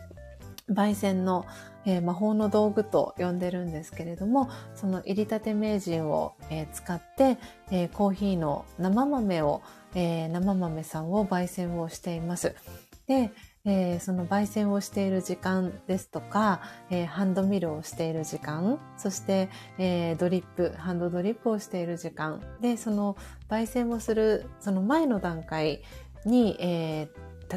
[0.69, 1.45] 焙煎の、
[1.85, 7.37] え、魔法の道具と呼んでるんですけれどもその入りたて名人を、え、使って、
[7.71, 9.61] え、コーヒーの生豆を、
[9.95, 12.55] え生豆さんを焙煎をしています。
[13.05, 13.31] で、
[13.67, 23.17] えー、その焙煎をしている時間ですとか、えー、ハンドミルをしている時間、そして、えー、ドリップ、ハンドドリップをしている時間、で、その
[23.49, 25.83] 焙煎をするその前の段階
[26.25, 27.09] に、え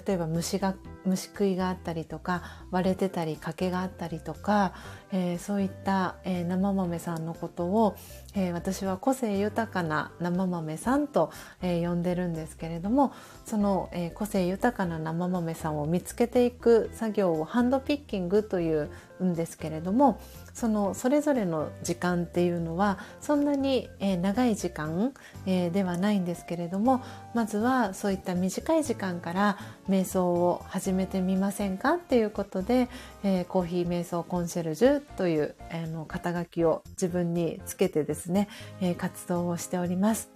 [0.07, 4.73] 例えば虫が虫食いがあったりとか割れてたり欠けがあったりとか、
[5.13, 7.97] えー、そういった、えー、生豆さんのことを、
[8.35, 11.31] えー、私は個性豊かな生豆さんと、
[11.63, 13.13] え呼んでるんですけれども
[13.45, 18.91] その、え個性豊かな生豆さんを見つけていく作業をハンドピッキングという
[19.25, 20.21] んですけれども
[20.55, 25.13] そのそれぞれの時間っていうのはそんなに、え長い時間、
[25.47, 27.03] えではないんですけれども
[27.35, 29.59] まずはそういった短い時間から
[29.89, 32.89] 瞑想を始めめてみませんかっていうことで、
[33.25, 38.49] えー、コーヒー瞑想コンシェルジュという、えー、の肩書きを自分につけてですね、
[38.81, 40.31] えー、活動をしております。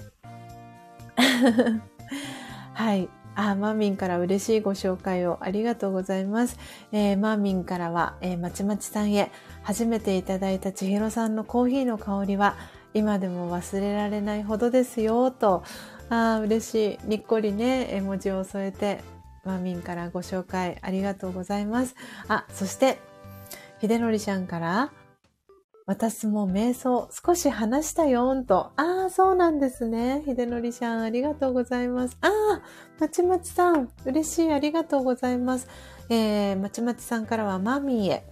[2.72, 3.08] はい。
[3.36, 6.56] あ、マーミンから嬉しいご紹介をありがとうございます。
[6.92, 9.30] えー、マーミンからは、えー、まちまちさんへ、
[9.62, 12.56] 初めていただいた千尋さんのコーヒーの香りは、
[12.94, 15.64] 今でも忘れられないほどですよ、と、
[16.08, 17.08] あ嬉しい。
[17.08, 19.00] にっこりね、絵文字を添えて、
[19.44, 21.94] マミンからご紹介ありがとうございます。
[22.28, 22.98] あ、そして、
[23.80, 24.92] 秀則ちゃんから、
[25.86, 28.72] 私も瞑想少し話したよんと。
[28.76, 30.22] ああ、そうなんですね。
[30.24, 32.16] 秀則ちゃん、ありがとうございます。
[32.22, 32.62] ああ、
[32.98, 35.68] まちまちさん、嬉しい、ありがとうございます。
[36.08, 38.26] えー、まちまちさんからはマミーへ。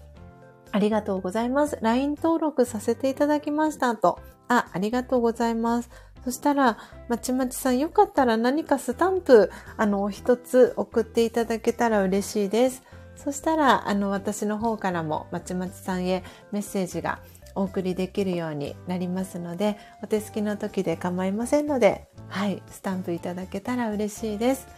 [0.71, 1.79] ありがとうございます。
[1.83, 4.19] LINE 登録させていただきましたと。
[4.49, 5.91] あ、ありがとうございます。
[6.25, 6.79] そしたら、
[7.09, 12.83] まちまちさん、よかったら何かスタンプ、あの、一つ送っていただけたら嬉しいです。
[13.17, 16.23] そしたら、あの、私の方からも、まちまちさんへ
[16.53, 17.19] メッセージが
[17.55, 24.69] お送りできるようになりますので、お手すきの時で構いませんので、はい、スタンプいただけたら嬉しいです。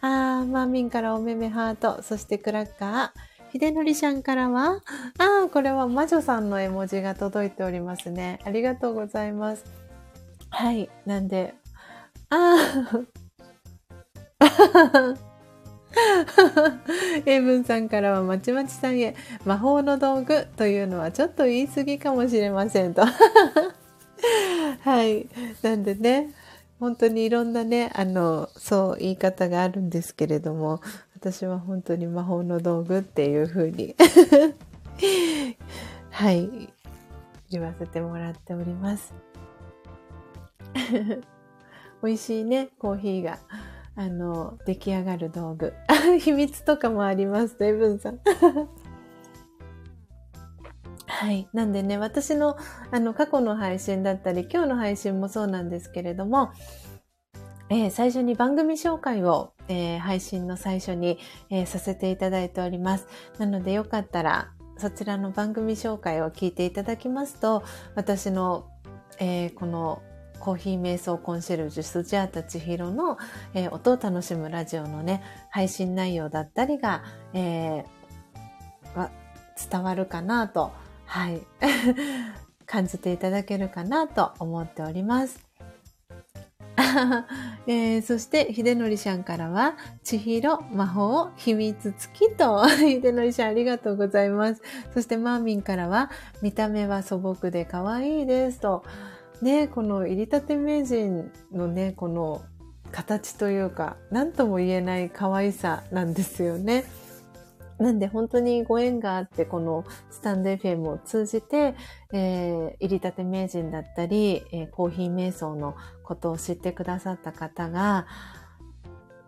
[0.00, 4.82] あー、マーミンからおめめハート、そしてクラッカー、秀則ちゃんからは、
[5.18, 8.38] ああ、これは魔女さんの絵文字が届いておりますね。
[8.44, 9.79] ありがとうございます。
[10.50, 10.90] はい。
[11.06, 11.54] なんで、
[12.28, 12.56] あ
[12.92, 13.00] あ、
[17.26, 23.02] エイブンさんからはまちまちさんへ魔法の道具というのはちょっと言い過ぎかもしれませんと。
[24.82, 25.28] はい。
[25.62, 26.32] なんでね、
[26.78, 30.80] 本当にいろんなね、あの、そう言い方があるんですけれども、
[31.14, 33.94] 私は本当に魔法の道具っていう風に
[36.10, 36.72] はい、
[37.50, 39.12] 言わせてもらっております。
[42.02, 43.38] 美味しいね、コーヒーが、
[43.96, 45.74] あの、出来上がる道具。
[46.20, 48.20] 秘密とかもあります、デブンさん。
[51.06, 51.48] はい。
[51.52, 52.56] なんでね、私の、
[52.90, 56.52] あの、過去の配信だったり、今日の配信もそうなんですけれども、
[57.68, 61.18] えー、最初に番組紹介を、えー、配信の最初に、
[61.50, 63.06] えー、させていただいております。
[63.38, 67.62] なのでよかったらそちらの番組紹介を聞いていただきますと、
[67.94, 68.66] 私の、
[69.18, 70.02] えこの
[70.40, 73.18] コーヒー瞑想コンシェルジュスジャータ千尋の、
[73.54, 77.02] え音を楽しむラジオのね、配信内容だったりが、
[77.34, 77.84] え
[79.70, 80.72] 伝わるかなと、
[81.04, 81.42] はい、
[82.66, 85.50] 感じていただけるかなと思っております。
[87.66, 94.62] えー、そして、秀則ちゃんからは、千尋、魔法、秘密付きと、 秀則ちゃんありがとうございます。
[94.94, 96.10] そして、マーミンからは、
[96.42, 98.82] 見た目は素朴で可愛いですと、
[99.42, 102.42] ね、この入りたて名人のね、この
[102.92, 106.84] 形というか、何とも言えない可愛さなんですよね。
[107.78, 111.74] なんで本当にご縁があって、このスタンド FM を通じて、
[112.12, 118.06] えー、入りたて名人だったり、えー、コーヒー瞑想のことを知ってくださった方が、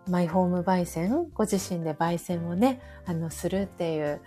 [0.09, 4.21] マイホーム焙煎、ご自身で焙煎をね、あの、するっていう、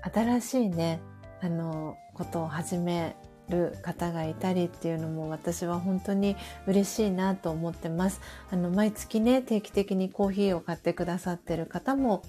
[0.00, 1.00] 新しいね、
[1.40, 3.16] あの、ことを始め
[3.48, 8.20] る方がいたりっていうのも私は本当に嬉しいなと思ってます。
[8.50, 12.22] あの、毎月ね、定期的にコーヒーを買ってくださってる方も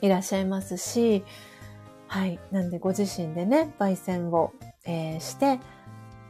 [0.00, 1.24] いらっしゃいますし、
[2.08, 2.38] はい。
[2.52, 4.52] なんでご自身でね、焙煎を、
[4.84, 5.58] えー、して、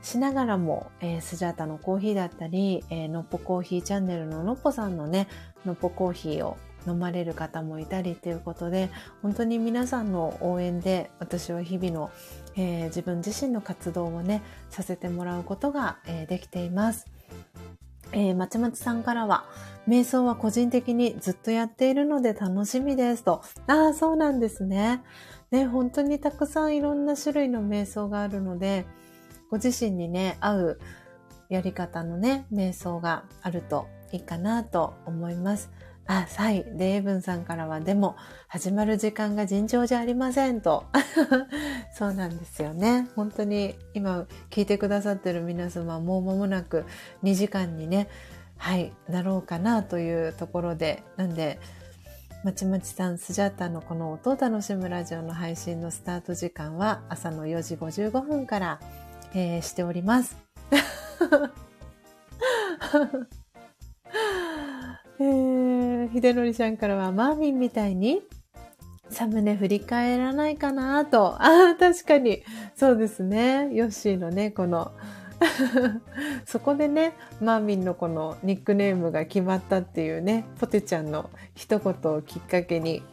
[0.03, 5.27] しながらも、えー、スジャータのコーヒーだったり、えー、のっぽコーヒーチャンネルののっぽさんのね、
[5.65, 6.57] のっぽコーヒーを
[6.87, 8.89] 飲まれる方もいたりということで、
[9.23, 12.11] 本当に皆さんの応援で私は日々の、
[12.57, 17.07] えー、自分自身の活動をね、させてもらうことが、えー、できています。
[18.13, 19.45] えー、まちまちさんからは、
[19.87, 23.43] 瞑想は個人的にずっとやっているので楽しみですと。
[23.67, 25.03] ああ、そうなんですね。
[25.51, 28.87] ね、本当にたくさんいろんな種類の瞑想があるので、
[29.51, 30.81] ご自身にね、合う
[31.49, 35.71] やり方のね、瞑想があるといいかなと思います。
[36.09, 36.65] あ、はい。
[36.75, 38.17] で、エイブンさんからは、でも、
[38.47, 40.87] 始まる時間が尋常じゃありませんと。
[41.93, 43.09] そうなんですよね。
[43.17, 46.85] 本当に、今、聞いてくださってる皆様、もう間もなく
[47.25, 48.09] 2時間にね、
[48.57, 51.59] はい、なろうかなというところで、なんで、
[52.45, 58.81] まちまちさん、スジャータのこの音を楽しむラジオの配信のスタート時間は朝の4時55分から、
[59.35, 60.37] えー、しております。
[65.19, 68.23] えー、秀則ちゃんからはマーミンみたいに
[69.09, 71.41] サムネ振り返らないかなと。
[71.43, 72.43] ああ、確かに。
[72.75, 73.71] そうですね。
[73.73, 74.93] ヨッシーのね、この
[76.45, 83.03] そこでね、マーミンのこのニックネームが決まったっていうね、ポテちゃんの一言をきっかけに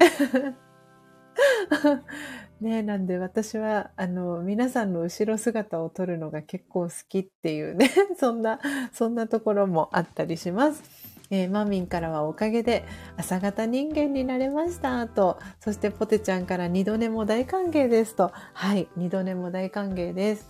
[2.61, 8.59] ねなんで私は、あの、皆さんの後ろ姿を撮るのが結構好きっていうね、そんな、
[8.93, 11.02] そんなところもあったりします。
[11.33, 12.85] えー、マミンからはおかげで
[13.17, 20.47] 朝型人間になれましたと、そしてポテちゃんから二度寝も大歓迎ですと、はい、二度寝も大歓迎です。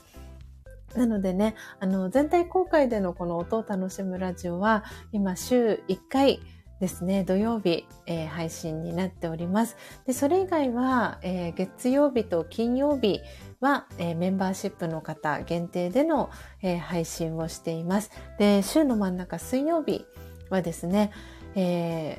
[0.94, 4.84] なのでね、あの、全体公開でのこの音を楽しむラジオは、
[5.14, 6.42] 今週1回、
[6.84, 9.78] ですね、土曜日、えー、配信になっております。
[10.06, 13.22] で、それ以外は、えー、月曜日と金曜日
[13.62, 16.30] は、えー、メンバーシップの方限定での、
[16.62, 18.12] え配信をしています。
[18.38, 20.06] で、週の真ん中水曜日
[20.50, 21.12] はですね、
[21.56, 22.18] え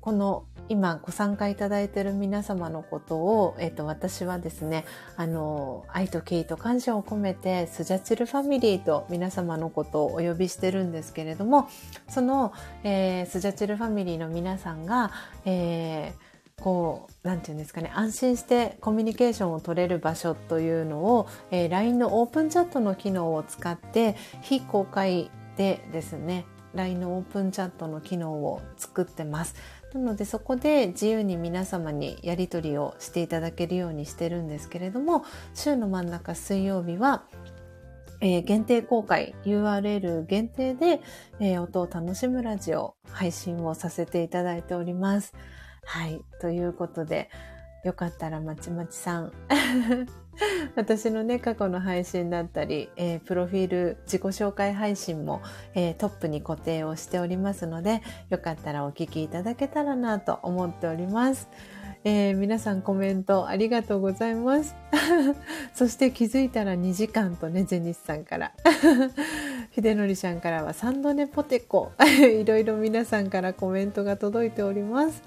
[0.00, 4.84] この今ご参加いただいている皆様のことを、えっ、と、私はですね、
[5.16, 11.68] あの、愛と敬意と感謝を込めて、スジャチルファミリーと皆様のことをお呼びしてるんですけれども、
[12.08, 12.52] その、
[12.84, 15.10] えー、スジャチルファミリーの皆さんが、
[15.44, 29.54] えー、こう、なんていうんですかね、安心してコミュニケーションを取れる場所というのを、えー、LINE のオープンチャットの機能を使って、非公開でですね、LINE のオープンチャットの機能を作ってます。
[29.94, 37.24] なのでそこで自由に皆様にやり取りをしていただけるようにしてるんですけれども週の真ん中水曜日は、
[38.20, 41.00] えー、限定公開 URL 限定で、
[41.40, 45.34] えー、音を楽しむラジオ配信をさせていただいております。
[45.84, 46.20] はい。
[46.40, 47.30] ということで、
[47.84, 49.32] よかったらまちまちさん
[50.76, 55.42] 私のね、過去の配信だったり、えー、プロフィール自己紹介配信も、
[55.74, 61.48] えー、トップに固定をしておりますので、よかったらお聞きいただけたらなと思っております。
[62.02, 64.74] えー、皆さんコメントありがとうございます。
[65.74, 68.52] そして気づいたら2時間とね、ジェニスさんから。
[69.74, 71.92] 秀則さんからはサンドネポテコ。
[72.20, 75.22] いろいろ皆さんからコメントが届いております。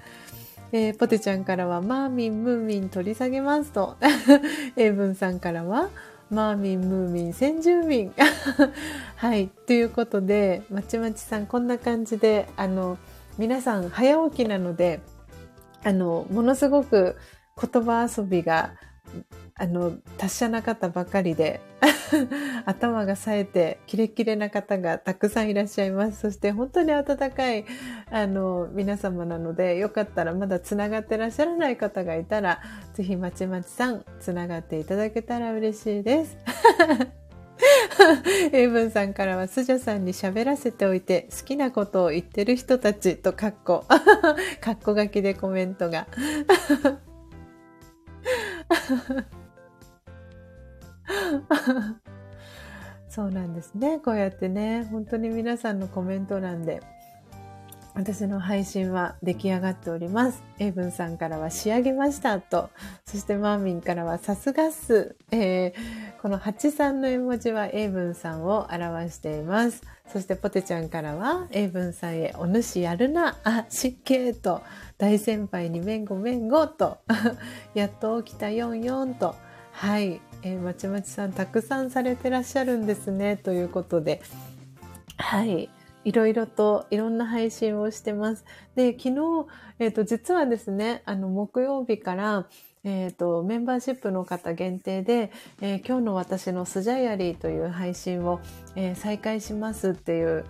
[0.76, 3.96] えー、ポテちゃんからは、マーミン、ムーミン取り下げますと。
[4.74, 5.88] 英文さんからは、
[6.30, 8.12] マーミン、ムーミン、先住民。
[9.14, 9.46] はい。
[9.68, 12.98] ということで、まちまちさん、こんな感じで、あの、
[13.38, 14.98] 皆さん早起きなので、
[15.84, 17.14] あの、ものすごく
[17.56, 18.72] 言葉遊びが
[19.56, 21.60] あの、達者な方ばかりで
[22.66, 26.18] 頭が冴えて、キレキレな方がたくさんいらっしゃいます。
[26.20, 27.64] そして本当に温かい、
[28.10, 32.60] あの、皆様なので、よかったらまだつながってらっしゃらない方がいたら、
[32.94, 36.36] ぜひまちまちさん、つながっていただけたら嬉しいです。
[38.52, 43.84] エイブンさんからは、スジャさんに喋らせておいて、好きなことを言ってる人たちとカッコ。
[44.60, 46.08] カッコ書きでコメントが。
[53.08, 53.98] そうなんですね。
[53.98, 56.80] こうやってね、本当に皆さんのコメント欄で、
[57.94, 60.42] 私の配信は出来上がっております。
[60.58, 62.70] エイブンさんからは仕上げましたと、
[63.06, 65.14] そしてマーミンからはさすがっす。
[65.30, 69.82] えー、この83の絵文字はエイブンさんを表しています。
[70.12, 74.60] そしてポテちゃんからは、エイブンさんへお主やるな、あ、失敬と、
[74.98, 76.98] 大先輩にめんごめんごと、
[77.74, 79.36] やっと起きたよんよんと、
[79.70, 84.20] はい、えー、まちまちさんたくさんされてらっしゃるんですね、ということで、
[85.16, 85.70] はい、
[86.04, 88.44] いろいろといろんな配信をしてます。
[88.74, 89.46] で、昨日、
[89.78, 92.46] えっ、ー、と、実はですね、あの、木曜日から、
[92.84, 98.40] えっ、ー、と、メンバーシップの方限定で、えー、今日の私のスジャイアリーという配信を、
[98.76, 100.44] えー、再開しますっていう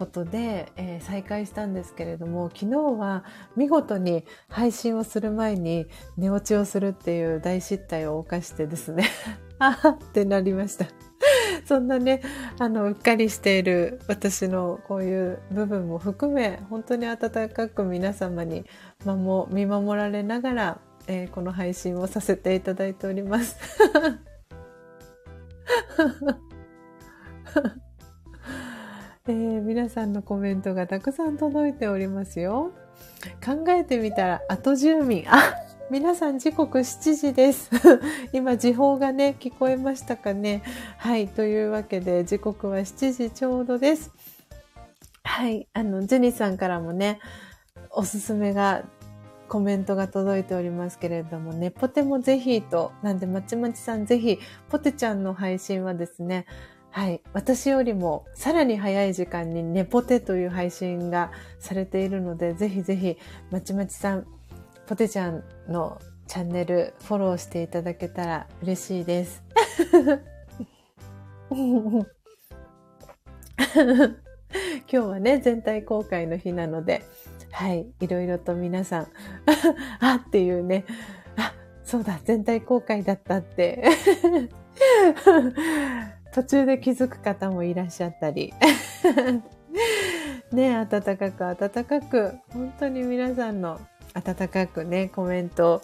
[0.00, 3.22] ことで、えー、再開したんですけれども、昨日は
[3.54, 5.86] 見事に配信をする前に
[6.16, 9.04] 寝落ちをするっていう大失態を犯してですね、
[9.60, 10.86] あはってなりました。
[11.66, 12.22] そんなね、
[12.58, 18.64] あの、うっかりしている私のこういう部分も含め、本当に温かく皆様に
[19.50, 23.58] 見守られながら、えー、この配信をさせていただいております。
[29.30, 32.72] えー、皆さんのコメントがたくさん届いておりますよ。
[33.44, 35.24] 考えてみたら、後住民。
[35.28, 35.54] あ
[35.88, 37.70] 皆さん時刻7時です。
[38.32, 40.62] 今時報がね、聞こえましたかね。
[40.96, 41.28] はい。
[41.28, 44.10] というわけで、時刻は7時ちょうどです。
[45.22, 45.68] はい。
[45.74, 47.20] あの、ジェニーさんからもね、
[47.92, 48.82] おすすめが、
[49.48, 54.38] コメントが届いておりますけれどもね、ポテもぜひと、なんで、まちまちさんぜひ、
[54.68, 56.46] ポテちゃんの配信はですね、
[56.92, 57.20] はい。
[57.32, 63.16] 私よりもさらに早い時間にネポテという配信がされているので、ぜひぜひ、
[63.50, 64.26] まちまちさん、
[64.86, 69.42] ポテちゃんのチャンネルフォローしていただけたら嬉しいです。
[71.50, 72.06] 今
[74.88, 77.04] 日はね、全体公開の日なので、
[77.52, 79.08] はい、いろいろと皆さん、
[80.00, 80.84] あっていうね、
[81.36, 81.54] あ、
[81.84, 83.84] そうだ、全体公開だったって
[86.32, 88.52] 途中で気づく方もいらっしゃったり。
[90.52, 93.80] ね、温かく温かく、本当に皆さんの
[94.14, 95.82] 温かくね、コメントを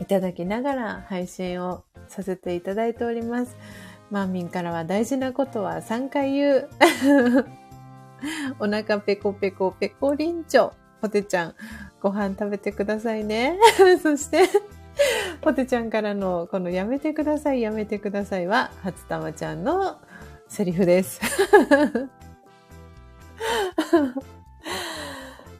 [0.00, 3.56] いただきながら配信をさせていただいております。
[4.10, 6.68] マーミンからは大事なことは3回言う。
[8.58, 10.72] お腹ペコペコペコリンチョ。
[11.00, 11.54] ポテちゃん、
[12.00, 13.58] ご飯食べてくださいね。
[14.02, 14.42] そして
[15.40, 19.98] ポテちゃんからのこのやめてください、やめてくださいは、初玉ちゃんの
[20.48, 21.20] セリフです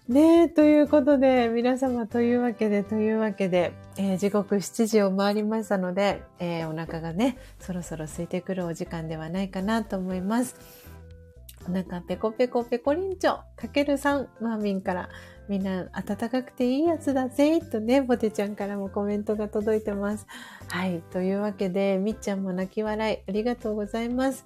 [0.09, 10.57] ねえ、ということで、皆様というわけで、というわけで、えー、時刻7時を回りましたので、えー、お腹がね、そろそろ空いてくるお時間ではないかなと思います。
[11.69, 15.11] お腹ペコペコペコリンチョ、かけるさん、マーミンから、
[15.51, 20.29] みんな暖かくていいやつだぜ、とね、ボテちゃんからもコメントが届いてます。
[20.69, 24.45] はい、というわけで、みっちゃんも泣き笑い、ありがとうございます。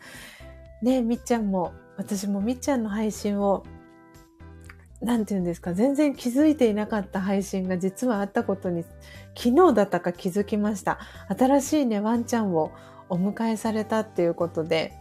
[0.81, 3.65] ねみっちゃんも、私もみっちゃんの配信を
[5.03, 8.85] なんて言うんですか、全然気づいていなかった配信が実はあったことに、
[9.37, 10.99] 昨日だったか気づきました。
[11.29, 12.73] 新しいね、ワンちゃんを
[13.11, 14.95] お迎えされたっていうことで、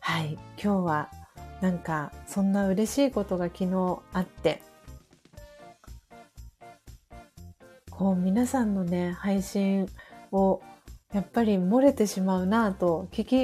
[0.00, 1.10] はい、今日は
[1.62, 4.60] なんかそんな嬉しいことが昨日あって、
[7.98, 9.88] こう皆さんのね、配信
[10.30, 10.60] を
[11.14, 13.36] やっぱり漏れてしまうなぁと聞き、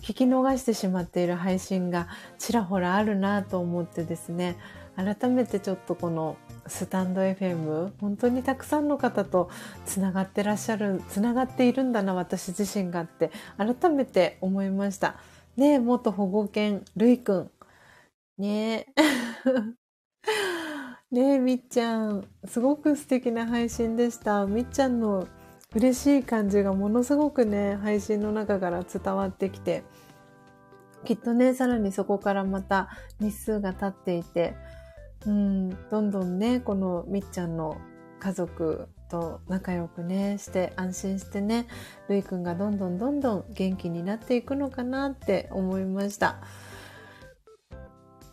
[0.00, 2.08] 聞き逃してしまっている配信が
[2.38, 4.56] ちらほらあるなぁと思ってですね、
[4.96, 9.50] 改めてちょっとこのスタンド FM 本当にたくさんの方と
[9.84, 15.16] つながってらっしゃるつながっているんだな私自身がって改めて思いました。
[15.58, 17.50] ねえ元保護犬るいくん。
[18.38, 19.02] ねえ。
[21.10, 25.26] ねえみっちゃんすごく素敵な配信でしたみっちゃんの
[25.74, 29.84] 嬉しい感じがものすごくね配信の中から伝わってきて
[31.04, 32.88] きっとねさらにそこからまた
[33.20, 34.54] 日数が経っていて
[35.26, 37.76] うん、どんどんね、このみっちゃんの
[38.20, 41.66] 家族と仲良くね、して安心してね、
[42.08, 46.36] るいくんがどんどんどんどん元気になっていくのかなって思いました。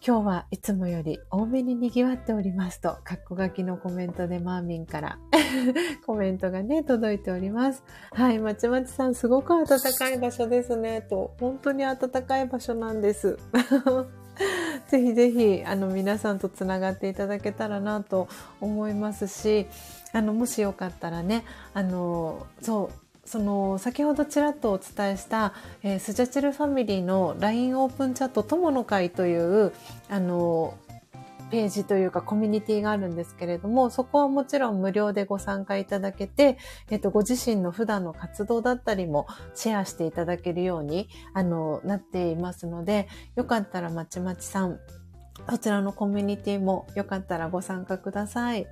[0.07, 5.17] 今日はいつもより多めに賑わっておりますと、カッコ書きのコメントでマーミンから
[6.05, 7.83] コメントがね、届いております。
[8.11, 11.33] はい、まちまちさん、すごく暖かい場所ですね、と。
[11.39, 13.39] 本当に暖かい場所なんです。
[14.89, 18.27] ぜひぜひあの皆さんとつながっていただけたらなと
[18.61, 19.65] 思いますし
[20.11, 25.53] あのもしよかったらねあのそうその先ほどちらっとお伝えした、
[25.83, 29.73] えー、スジャチルファミリーの LINE オープンチャット友の会という
[30.09, 30.77] あの
[31.51, 36.57] ページというかコミュニティがあるんですけれども、そこはもちろん無料でご参加いただけて、
[36.89, 44.79] えっと、ご自身の普段の活動だったりもシェアしていただけるように、あの、なっていますので、よかったらまちまちさん、
[45.47, 48.67] こちらのコミュニティもよかったらご参加ください。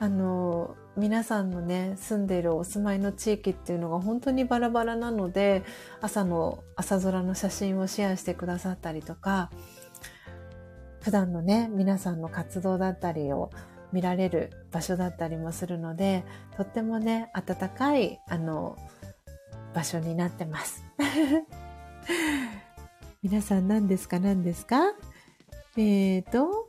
[0.00, 5.64] あの、皆さんのね、住んでいるお住まいの地域っていうのが本当にバラバラなので、
[6.00, 9.50] 朝の朝空の写真をシェアしてくださったりとか、
[11.00, 13.50] 普段のね、皆さんの活動だったりを
[13.92, 16.24] 見られる場所だったりもするので、
[16.56, 18.76] とってもね、暖かい、あの、
[19.74, 20.84] 場所になってます。
[23.22, 24.20] 皆さん何ですか？
[24.20, 24.92] 何ですか？
[25.76, 26.67] えーと、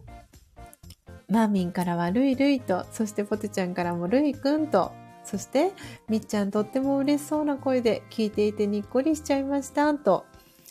[1.30, 4.92] マーミンからはルイルイと、そしてポテちゃんからもルイくんと、
[5.24, 5.74] そして
[6.08, 10.26] みっちゃんとっても嬉しそうな声で聞いていてにっこりしちゃいましたと、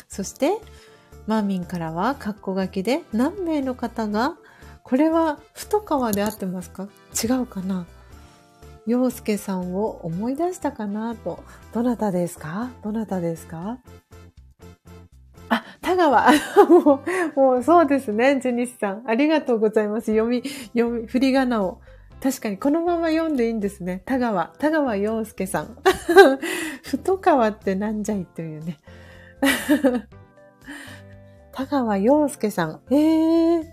[0.09, 0.59] そして
[1.27, 4.37] マーミンからは、カッコ書きで何名の方が、
[4.83, 6.89] これは太川で合ってますか？
[7.23, 7.87] 違うかな？
[8.87, 11.45] 洋介さんを思い出したかなと。
[11.75, 12.71] どなたですか？
[12.83, 13.79] どなたですか？
[15.49, 16.31] あ、田川。
[16.69, 17.03] も
[17.37, 19.03] う、もうそうですね、ジェニスさん。
[19.07, 20.07] ありがとうございます。
[20.07, 20.43] 読み、
[20.77, 21.81] 読み、振り仮名を。
[22.23, 24.03] 確かに、このまま読んでいいんですね。
[24.05, 24.53] 田川。
[24.59, 25.79] 田川洋介さん。
[26.83, 28.79] 太川ってなんじゃいというね。
[31.53, 32.81] 田川陽介さん。
[32.91, 33.65] ええー、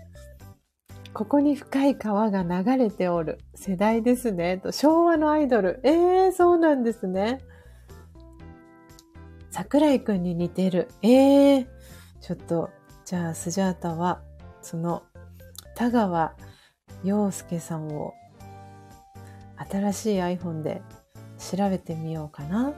[1.12, 3.38] ここに深い川が流れておる。
[3.54, 4.58] 世代ですね。
[4.58, 5.80] と昭和のアイドル。
[5.82, 7.40] ええー、そうなんですね。
[9.56, 10.90] 桜井くんに似てる。
[11.00, 11.66] ええー、
[12.20, 12.68] ちょっと、
[13.06, 14.20] じゃあ、スジャータは、
[14.60, 15.02] その、
[15.74, 16.34] 田川
[17.02, 18.12] 陽介さんを、
[19.70, 20.82] 新しい iPhone で
[21.38, 22.74] 調べてみようかな。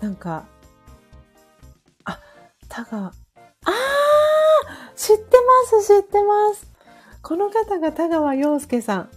[0.00, 0.46] なんか、
[2.06, 2.20] あ、
[2.70, 3.12] 田川、あ
[3.66, 3.72] あ
[4.96, 5.36] 知って
[5.72, 6.72] ます、知ってます。
[7.20, 9.10] この方が田川陽介さん。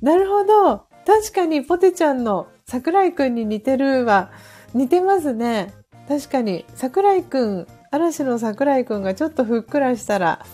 [0.00, 0.84] なるほど。
[1.04, 4.30] 確かにポテちゃんの桜井くんに似てるは、
[4.74, 5.72] 似てますね。
[6.08, 10.44] 確かに、桜井くん、嵐の桜井くんがちょっとふっくらしたら、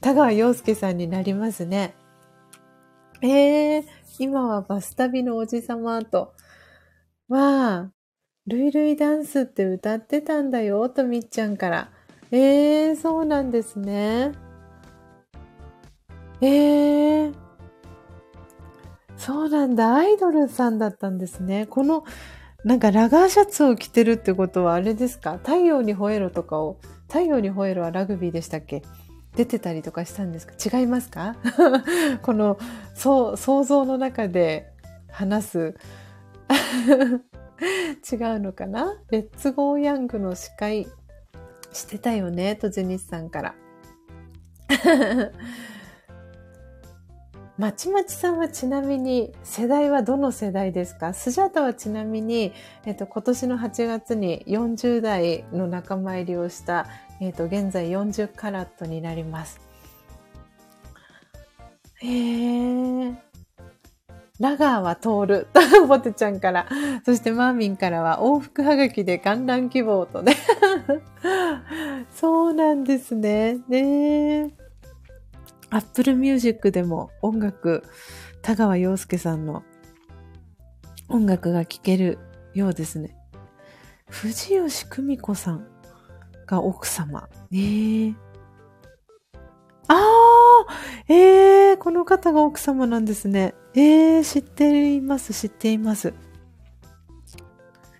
[0.00, 1.94] 田川陽介さんになりますね。
[3.22, 3.84] ええー、
[4.18, 6.34] 今はバス旅のおじさまと。
[7.28, 7.90] わあ、
[8.46, 11.90] ルイルイダンスって歌ってたんだよ、とみっちゃんから。
[12.32, 14.32] えー、そうなんですね。
[16.40, 17.34] えー、
[19.16, 19.94] そうなんだ。
[19.94, 21.66] アイドルさんだったんですね。
[21.66, 22.04] この、
[22.64, 25.38] なんかラガーシャツを着てるってことはあれですか？
[25.38, 26.78] 太陽に吠えろとかを、
[27.08, 28.82] 太陽に吠えろはラグビーでしたっけ？
[29.36, 30.54] 出てたりとかしたんですか？
[30.78, 31.36] 違いますか？
[32.22, 32.58] この、
[32.94, 34.72] そう、想像の中で
[35.10, 35.74] 話す。
[38.12, 38.94] 違うのかな？
[39.10, 40.86] レッツゴーヤングの司会
[41.72, 42.56] してたよね？
[42.56, 43.54] とジェニスさんから。
[47.60, 51.12] まちまちさんはちなみに世代はどの世代ですか？
[51.12, 52.54] スジャータはちなみに、
[52.86, 56.86] えっと、今年の8月に40代の仲間入りをした、
[57.20, 59.60] えっと、現在40カラットになります。
[61.96, 63.14] へー。
[64.38, 65.46] ラガーは通る。
[65.86, 66.66] ボテちゃんから。
[67.04, 70.34] そしてマーミンからは往復はがきで観覧希望とね。
[72.16, 73.58] そうなんですね。
[73.68, 74.59] ね
[75.70, 77.84] アップルミュージックでも音楽、
[78.42, 79.62] 田川陽介さんの
[81.08, 82.18] 音楽が聴ける
[82.54, 83.16] ようですね。
[84.08, 84.34] 藤
[84.66, 85.66] 吉久美子さん
[86.46, 87.28] が奥様。
[87.50, 88.14] ねえ。
[89.86, 90.66] ああ
[91.08, 93.54] ええー、この方が奥様なんですね。
[93.74, 96.14] ええー、知っています、知っています。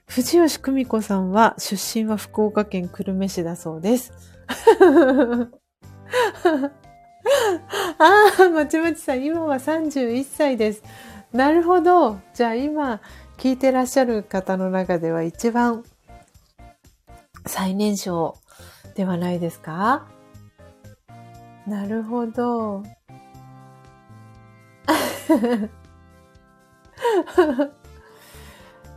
[0.08, 4.12] 藤吉久美子さんは、出身は福岡県久留米市だそうです。
[7.98, 10.82] ああ、まちまちさん、今は31歳です。
[11.32, 12.18] なるほど。
[12.34, 13.00] じゃあ今、
[13.36, 15.84] 聞いてらっしゃる方の中では一番
[17.46, 18.36] 最年少
[18.94, 20.06] ではないですか？
[21.66, 22.82] なるほど。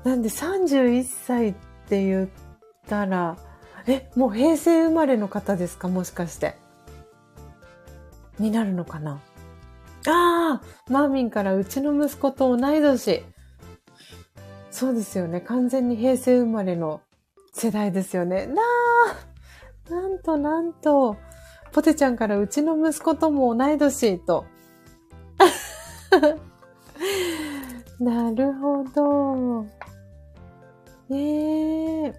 [0.04, 1.54] なんで31歳っ
[1.88, 2.30] て言っ
[2.88, 3.38] たら、
[3.88, 5.88] え、もう平成生まれの方ですか？
[5.88, 6.56] もしかして。
[8.44, 9.20] になるのかな？
[10.06, 13.24] ああ、マーミンからうちの息子と同い年。
[14.70, 15.40] そうですよね。
[15.40, 17.02] 完全に平成生まれの
[17.54, 18.48] 世代ですよね。
[18.48, 18.62] な
[19.90, 21.16] あ、なんとなんと、
[21.72, 24.46] ポテちゃんからうちの息子とも同い年と。
[28.00, 29.66] なるほど。
[31.08, 32.14] ねえ。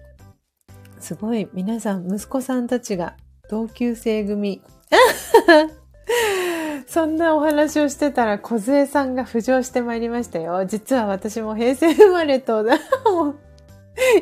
[0.99, 3.15] すごい、皆さん、息子さんたちが
[3.49, 4.63] 同級生組。
[6.87, 10.65] そんなお話をしてたら、小杖さんが浮上してまいりましたよ。
[10.65, 12.63] 実は私も平成生まれと、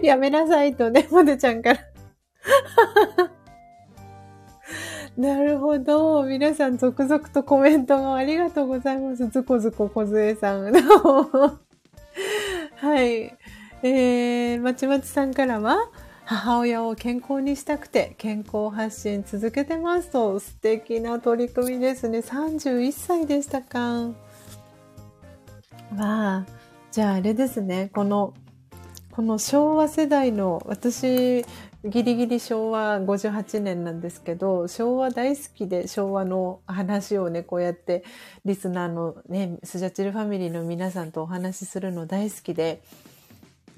[0.01, 1.80] やめなさいとね、モデちゃんから
[5.18, 6.23] なるほど。
[6.23, 9.27] 皆さん続々とコメントもありがとうございます。
[9.27, 10.72] ずこずこ小杖さん。
[12.77, 13.38] はい。
[13.84, 15.77] えー、まちまちさんからは、
[16.34, 22.19] 母親を健康にしたくて健康発信続けてますと素敵な取り組みですね。
[22.19, 23.80] 31歳でしたか。
[23.80, 24.14] わ
[25.97, 26.45] あ、
[26.91, 27.91] じゃああれですね。
[27.93, 28.34] この、
[29.11, 31.45] この昭和世代の私、
[31.85, 38.03] ギリギリ昭和58年なんですけど、昭和大好きで昭和の話をね、こうやって
[38.43, 42.81] リスナーのね、スジャチルファミリーの皆さんとお話しするの大好きで、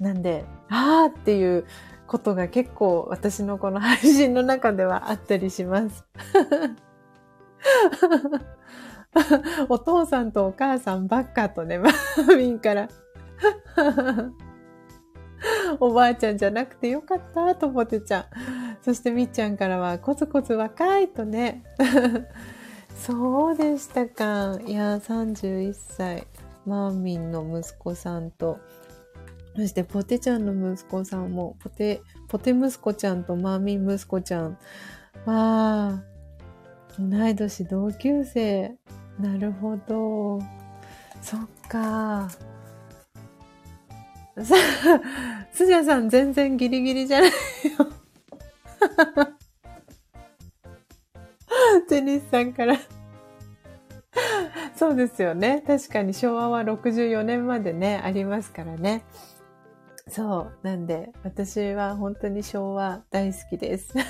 [0.00, 1.66] なんで、あーっていう
[2.06, 6.04] ことが結構私のこの配信の中ではあったりします。
[9.68, 12.88] お父さんとお母さんばっかとね、マーミンから
[15.80, 18.24] おばあちゃんじゃなくてよかったと思ってちゃん。
[18.82, 21.64] そしてみっちゃんからはコツコツ若いとね。
[22.94, 24.58] そうでしたか。
[24.64, 26.26] いや、31歳。
[26.66, 28.58] マーミンの息子さんと
[29.56, 34.58] そしてポテちゃんの息子さんも、ポテ、ポテ息子ちゃんとマーミン息子ちゃん。
[35.24, 36.02] わあ、
[36.98, 38.76] 同い年同級生。
[39.18, 40.40] なるほど。
[41.22, 42.28] そっか。
[44.44, 45.00] さあ、
[45.50, 47.34] スジャさん全然ギリギリじゃないよ。
[51.88, 52.76] テニスさんから
[54.74, 55.64] そうですよね。
[55.66, 59.02] 確かに昭和は64年までね、ありますからね。
[60.08, 60.66] そう。
[60.66, 63.92] なんで、私は本当に昭和大好きです。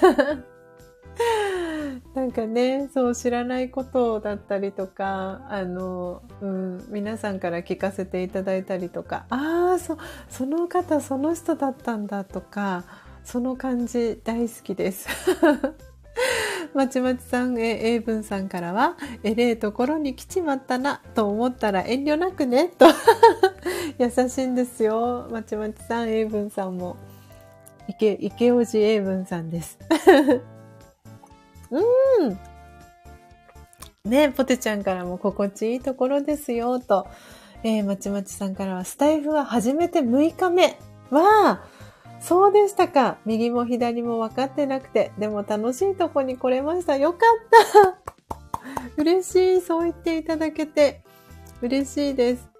[2.14, 9.96] なんかね、そう知らないことだったりとか、あの、うん、皆さんから聞かせていただいたりとか、ああ、そ、
[10.28, 12.84] その方、その人だったんだとか、
[13.24, 15.08] その感じ大好きです。
[16.74, 22.86] まちまちさん、え、英文さんからは、えれえところに来ちまったな、と思ったら遠慮なくね、と。
[23.98, 25.28] 優しいんですよ。
[25.30, 26.96] まちまちさん、英文さんも。
[27.88, 29.78] 池、池おじ英文さんです。
[31.70, 32.38] うーん。
[34.04, 37.06] ねポテちゃんからも心地いいところですよ、と。
[37.62, 40.78] えー、まちまちさんからは、スタイフは初めて6日目
[41.10, 41.64] は、
[42.20, 43.18] そうでしたか。
[43.24, 46.96] 右も左も分かってなくて、でも楽しいとこに来れました。
[46.96, 47.96] よかっ
[48.94, 49.60] た嬉しい。
[49.60, 51.02] そう言っていただけて、
[51.60, 52.55] 嬉しいです。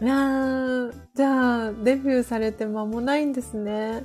[0.00, 4.04] いやー、じゃあ、デビューされて間もないんですね。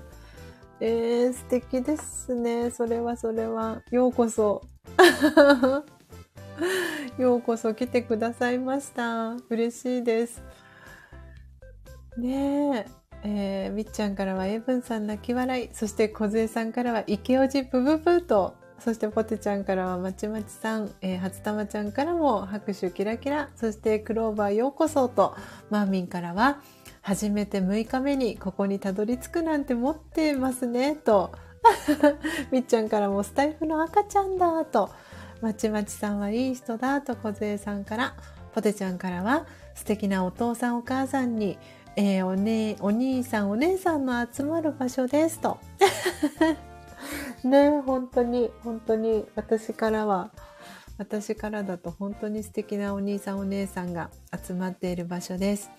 [0.79, 2.71] えー、素敵ですね。
[2.71, 3.83] それはそれは。
[3.91, 4.63] ようこそ。
[7.19, 9.35] ようこそ来てくださいました。
[9.51, 10.41] 嬉しいです。
[12.17, 13.03] ねえ。
[13.25, 15.69] えー、みっちゃんからはエブンさん泣き笑い。
[15.73, 18.55] そして小杖さんからは池おじブブブーと。
[18.83, 20.91] そしてポテちゃんからはまちまちさん。
[21.01, 23.47] えー、初玉ちゃんからも拍手キラキラ。
[23.55, 25.37] そしてクローバーようこそと。
[25.69, 26.57] マーミンからは
[27.01, 31.31] 初めて6日目にここにたどり着くなんて持ってますね、と。
[32.51, 34.89] みっちゃんからもスタイフの赤ちゃんだ、と。
[35.39, 38.15] まちまちさんはいい人だ、と小杖さんから。
[38.53, 39.45] ポテちゃんからは
[39.75, 41.57] 素敵なお父さんお母さんに、
[41.95, 45.57] えー、おね、お兄さんお姉さんの集まる場所です、と。
[47.43, 50.31] ね本当に、本当に私からは、
[50.97, 54.09] 私からだと本当に素敵なお兄さんお姉さんが
[54.45, 55.71] 集まっている場所です。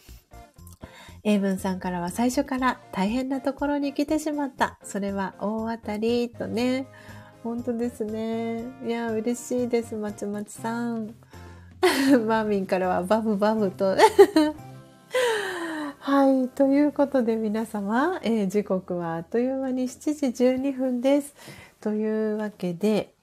[1.23, 4.79] 英文さんからは最初から大変なところに来てしまった。
[4.83, 6.87] それは大当たりとね。
[7.43, 8.65] 本当ですね。
[8.87, 11.15] いや、嬉しいです、まちまちさん。
[12.27, 13.97] マーミンからはバブバブと。
[16.07, 16.51] はい。
[16.51, 21.35] ということで皆様、えー、時刻はあっという間に7時12分です。
[21.81, 23.15] というわけで、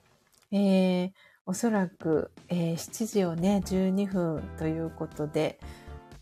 [0.52, 1.12] えー、
[1.46, 5.60] おそらく、えー、7時をね、12分ということで、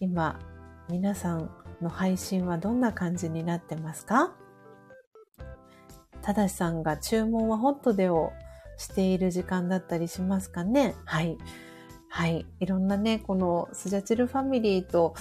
[0.02, 0.38] 今、
[0.90, 1.50] 皆さん
[1.82, 4.34] の配信はどんな感じになってますか？
[6.22, 8.34] ただしさんが注文はホットでを
[8.76, 10.94] している時間だったりしますかね？
[11.06, 11.38] はい。
[12.10, 12.46] はい。
[12.60, 15.14] いろんなね、このスジャチルファミリーと、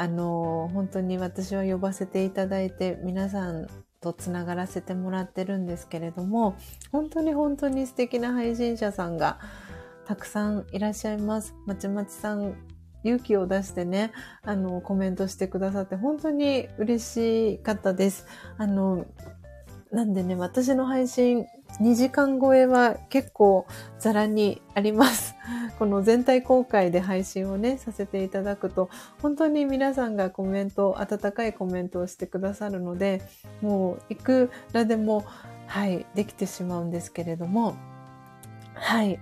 [0.00, 3.66] あの、本当に私は呼ばせていただいて、皆さん
[4.00, 6.56] とつながらせてもらってるんですけれども、
[6.92, 9.40] 本当に本当に素敵な配信者さんが
[10.06, 11.52] たくさんいらっしゃいます。
[11.66, 12.54] まちまちさん
[13.02, 14.12] 勇気を出してね、
[14.42, 18.24] あの、コメントしてくださって本当に嬉しかったです。
[18.56, 19.04] あの、
[19.90, 21.46] なんでね、私の配信
[21.80, 23.66] 2時間超えは結構
[23.98, 25.34] ザラにあります。
[25.78, 28.90] この全体公開で配信をね、させていただくと、
[29.22, 33.22] 本当に皆さんがコメント、温かいコメントをしてくださるので、
[33.62, 35.24] もういくらでも、
[35.66, 37.74] はい、できてしまうんですけれども、
[38.74, 39.18] はい、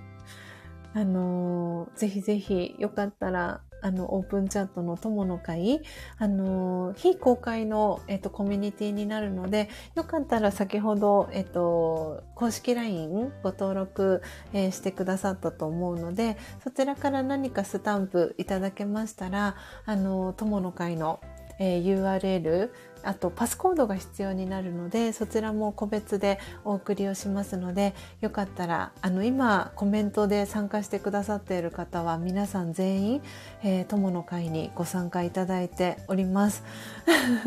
[0.95, 5.81] あのー、ぜひぜひよかったら、あの、オープンチャットの友の会、
[6.19, 21.21] あの、非公開の、えっと、コミュニティになるので、よかったら先ほど、えっと、公式 LINE ご登録、えー、してくださったと思うので、そちらから何かスタンプいただけましたら、あの、友の会の、
[21.61, 22.71] えー、URL、
[23.07, 33.23] あとパスコードが必要になるのでそちらも個別でお送りをしますのでよかったらあの今コメントで参加してくださっている方は皆さん全員、
[33.63, 36.65] えー、友の会にご参加いただいております。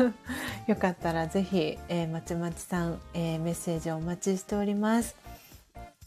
[0.66, 5.16] よかったらぜひ、えー、まちまちさん、えー、メッセージをお待ちしております。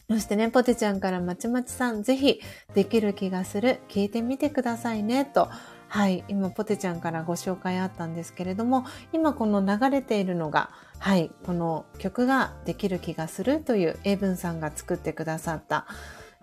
[0.10, 2.42] そしてね、ポテちゃんからまちまちさん、ぜひ、
[2.76, 5.50] できる気がする、聞いてみてくださいね、と、
[5.94, 15.86] はい、今ポテちゃんからご紹介あったんですけれども、今この流れているのが、はい、この曲ができる気がするという英文さんが作ってくださった、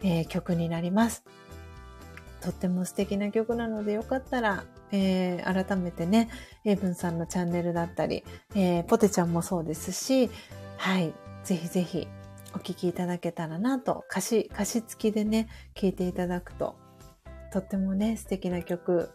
[0.05, 1.25] えー、曲になります。
[2.41, 4.62] とっても素敵な曲なのでよかったら、
[4.93, 6.29] えー、改めてね、
[6.65, 8.23] 英文さんのチャンネルだったり、
[8.55, 10.31] えー、ポテちゃんもそうですし、
[10.77, 11.12] はい、
[11.43, 12.07] ぜひぜひ
[12.55, 16.77] お聴きいただけたらなと、歌詞、歌詞付きでね、聴いていただくと、
[17.53, 19.11] とってもね、素敵な曲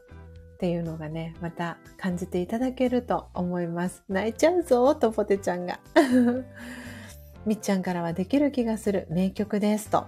[0.56, 4.06] っていうのがね、また感じていただけると思います。
[4.08, 5.82] 泣いちゃうぞとポテちゃんが。
[7.46, 10.06] みっちゃんからはできる気がする名曲ですと。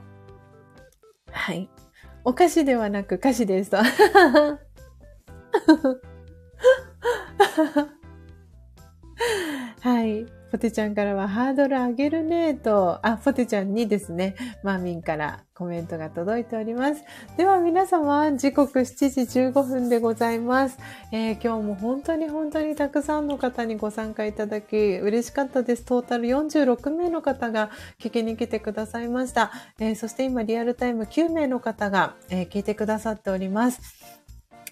[1.30, 1.70] はい。
[2.24, 3.78] お菓子ではなく歌詞ですと。
[9.82, 10.37] はい。
[10.52, 17.04] ポテちゃんからはハードル上げるねと、あ、ポテちゃんにですね、マーミンからコメントが届いております。
[17.36, 20.78] では皆様、時刻7時15分でございます。
[21.12, 25.84] えー、今日も本当に本当にたくさんの方にご参加いただき、嬉しかったです。
[25.84, 27.70] トータル46名の方が
[28.00, 29.52] 聞きに来てくださいました。
[29.80, 33.82] えー、そして今リアルタイム9名の方が、えー、聞いてくださっております。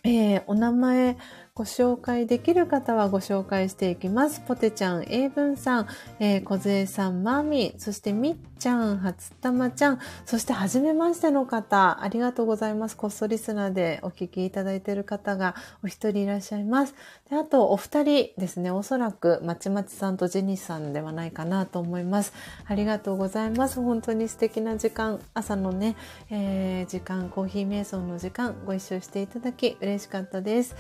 [0.06, 1.18] え、お名前
[1.58, 4.42] ご紹介できる方はご紹介していきます。
[4.42, 5.88] ポテちゃん、英文さん、
[6.20, 12.98] えー、小杖さん、マミ、そしてみっちゃん、初玉ちゃん、そして初めましての方、ありがとうございます。
[12.98, 16.96] こっそリスナーでお聞きいただいている方がお一人いらっしゃいます。
[17.30, 22.34] であと、お二人ですね、おそらく、まちまちさんとジェニスさんではないかなと思います。
[22.66, 23.82] ありがとうございます。
[23.82, 25.96] 本当に素敵な時間、朝のね、
[26.30, 30.76] えー、時間、コーヒー瞑想の時間、ご一緒していただき嬉しかったです。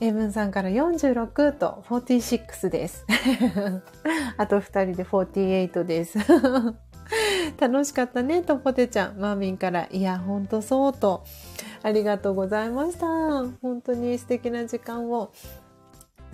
[0.00, 3.04] 英文さんから46と46です。
[4.36, 6.18] あと2人で48です。
[7.58, 9.18] 楽しかったねとポテちゃん。
[9.18, 11.24] マーミンから、いや、ほんとそうと。
[11.82, 13.06] ありがとうございました。
[13.62, 15.32] 本当に素敵な時間を。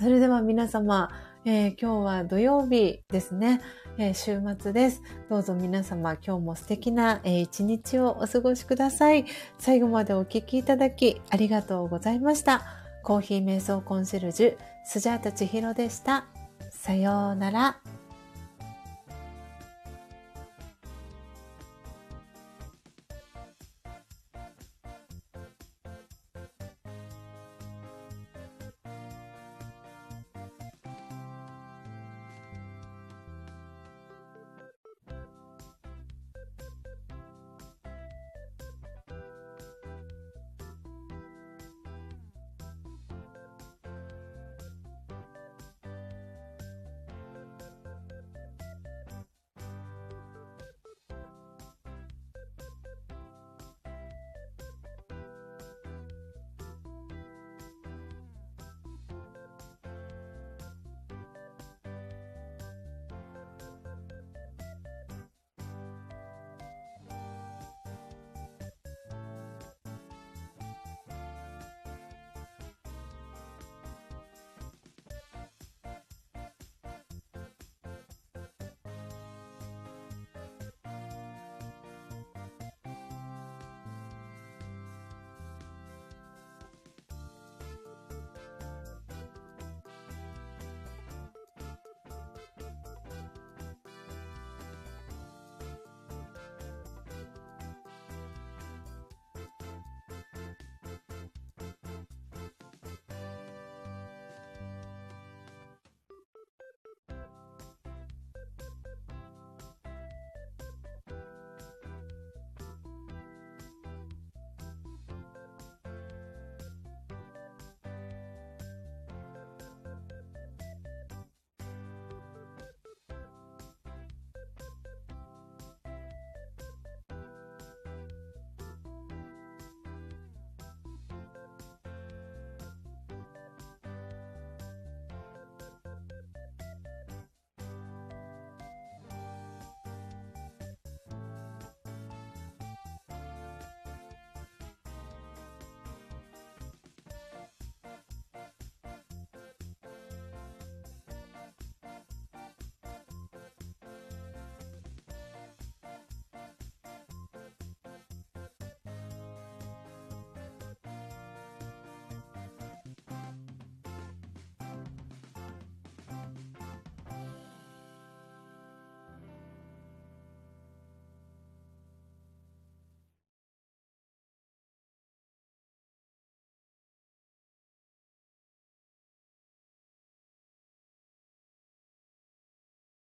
[0.00, 1.10] それでは皆様、
[1.44, 3.60] えー、今日は土曜日ですね、
[3.96, 5.02] えー、週末です。
[5.30, 9.24] どうぞ皆様今日も素敵な、えー、一日をお過ごしください。
[9.58, 12.83] 最後までお聴きいただきありがとうございました。
[13.04, 16.24] コーヒー瞑想コンシェルジュ、スジャータ千尋でした。
[16.70, 17.76] さようなら。